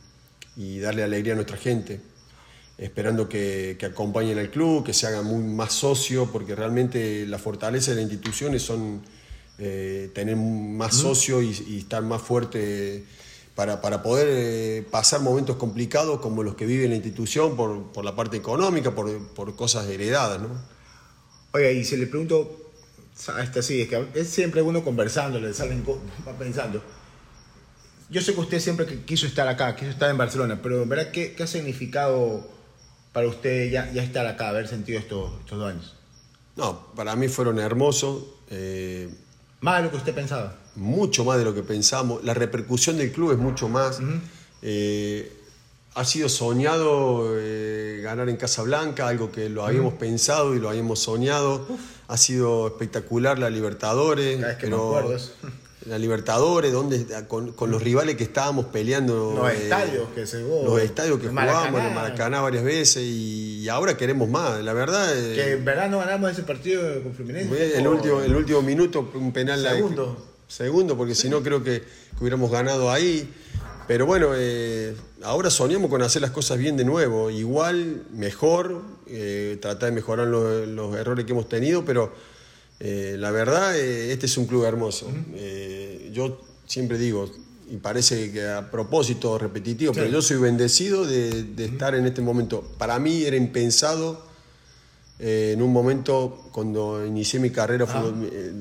[0.78, 2.00] darle alegría a nuestra gente,
[2.80, 7.38] esperando que, que, acompañen al club, que se hagan muy más socio, porque realmente la
[7.38, 9.02] fortaleza de las instituciones son
[9.58, 13.04] eh, tener más socios y, estar más fuerte.
[13.54, 18.02] Para, para, poder eh, pasar momentos complicados como los que vive la institución por, por
[18.02, 20.40] la parte económica, por, por cosas heredadas.
[20.40, 20.48] ¿no?
[21.52, 22.70] Oiga, y si le pregunto,
[23.42, 25.84] este, sí, es que es siempre uno conversando, le salen,
[26.26, 26.82] va pensando.
[28.08, 31.34] Yo sé que usted siempre quiso estar acá, quiso estar en Barcelona, pero ¿verdad qué,
[31.34, 32.59] qué ha significado
[33.12, 35.96] para usted ya, ya estar acá, haber sentido estos, estos dos años?
[36.56, 38.24] No, para mí fueron hermosos.
[38.50, 39.08] Eh,
[39.61, 40.56] más de lo que usted pensaba.
[40.76, 42.22] Mucho más de lo que pensamos.
[42.24, 44.00] La repercusión del club es mucho más
[45.94, 51.00] ha sido soñado eh, ganar en Casablanca, algo que lo habíamos pensado y lo habíamos
[51.00, 51.66] soñado.
[52.08, 54.38] Ha sido espectacular la Libertadores.
[54.56, 55.11] que pero
[55.86, 59.34] La Libertadores, donde, con, los rivales que estábamos peleando.
[59.34, 63.96] Los eh, estadios que se Los estadios que jugábamos, en Maracaná varias veces y, ahora
[63.96, 64.62] queremos más.
[64.62, 65.16] La verdad.
[65.16, 67.78] Eh, que en verano ganamos ese partido con Fluminense.
[67.78, 69.62] El, último, el último minuto, un penal.
[69.62, 70.26] Segundo.
[70.48, 73.28] segundo, porque si no creo que, que hubiéramos ganado ahí.
[73.90, 79.58] Pero bueno, eh, ahora soñamos con hacer las cosas bien de nuevo, igual, mejor, eh,
[79.60, 82.12] tratar de mejorar los, errores que hemos tenido, pero
[82.80, 85.10] eh, la verdad, este es un club hermoso.
[86.12, 87.30] yo siempre digo,
[87.70, 92.64] y parece que a propósito repetitivo, pero yo soy bendecido de, estar en este momento.
[92.78, 94.28] Para mí era impensado
[95.18, 98.04] en un momento cuando inicié mi carrera ah.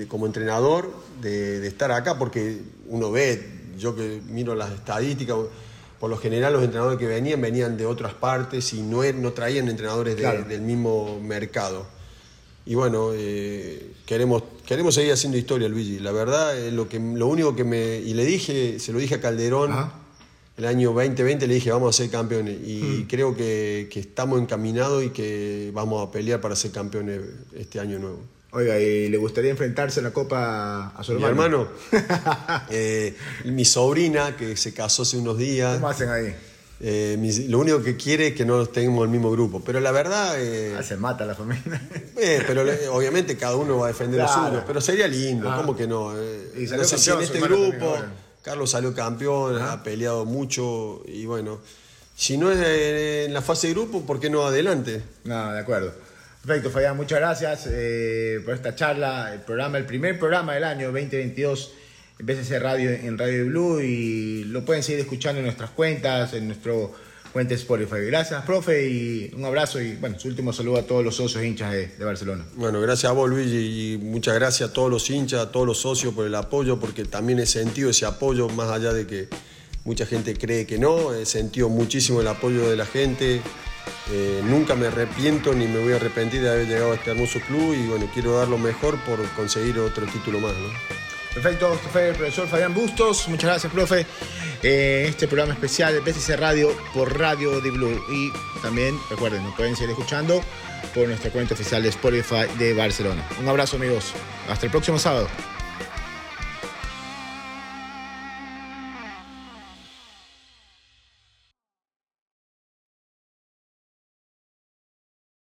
[0.07, 5.37] como entrenador de, de, estar acá, porque uno ve yo que miro las estadísticas,
[5.99, 9.67] por lo general los entrenadores que venían venían de otras partes y no, no traían
[9.69, 11.85] entrenadores del mismo mercado.
[12.69, 15.97] Y bueno, eh, queremos, queremos seguir haciendo historia, Luigi.
[15.97, 17.95] La verdad, lo, que, lo único que me...
[17.97, 19.73] Y le dije, se lo dije a Calderón,
[20.55, 22.59] el año 2020 le dije, vamos a ser campeones.
[22.63, 23.07] Y hmm.
[23.07, 27.21] creo que, que estamos encaminados y que vamos a pelear para ser campeones
[27.55, 28.19] este año nuevo.
[28.51, 31.33] Oiga, ¿y le gustaría enfrentarse en la Copa a su hermano?
[31.33, 31.67] Mi hermano.
[32.69, 33.15] Eh,
[33.45, 35.77] mi sobrina, que se casó hace unos días.
[35.77, 36.35] ¿Cómo hacen ahí?
[36.81, 37.17] Eh,
[37.49, 39.61] lo único que quiere es que no tengamos el mismo grupo.
[39.65, 40.35] Pero la verdad.
[40.39, 41.81] Eh, ah, se mata la familia.
[42.47, 42.63] pero
[42.93, 44.43] obviamente cada uno va a defender claro.
[44.43, 44.63] lo suyo.
[44.65, 45.57] Pero sería lindo, ah.
[45.57, 46.13] ¿cómo que no?
[46.13, 47.97] y no sé si en este grupo.
[48.41, 51.59] Carlos salió campeón, ha peleado mucho y bueno.
[52.15, 55.01] Si no es en la fase de grupo, ¿por qué no adelante?
[55.23, 55.93] No, de acuerdo.
[56.45, 60.87] Perfecto, Fabián, muchas gracias eh, por esta charla, el programa, el primer programa del año
[60.87, 61.73] 2022
[62.19, 66.47] en BCC Radio en Radio Blue y lo pueden seguir escuchando en nuestras cuentas, en
[66.47, 66.93] nuestro
[67.31, 68.05] cuenta Spotify.
[68.07, 71.71] Gracias, profe, y un abrazo y bueno, su último saludo a todos los socios hinchas
[71.71, 72.45] de, Barcelona.
[72.55, 75.79] Bueno, gracias a vos, Luis, y muchas gracias a todos los hinchas, a todos los
[75.79, 79.27] socios por el apoyo, porque también he sentido ese apoyo, más allá de que
[79.85, 83.41] mucha gente cree que no, he sentido muchísimo el apoyo de la gente.
[84.11, 87.39] Eh, nunca me arrepiento ni me voy a arrepentir de haber llegado a este hermoso
[87.47, 90.53] club y bueno, quiero dar lo mejor por conseguir otro título más.
[91.33, 93.27] Perfecto, esto fue el profesor Fabián Bustos.
[93.27, 94.05] Muchas gracias, profe.
[94.63, 98.03] Eh, este programa especial de PCC Radio por Radio de Blue.
[98.11, 100.43] Y también, recuerden, nos pueden seguir escuchando
[100.93, 103.27] por nuestra cuenta oficial de Spotify de Barcelona.
[103.39, 104.13] Un abrazo, amigos.
[104.49, 105.27] Hasta el próximo sábado.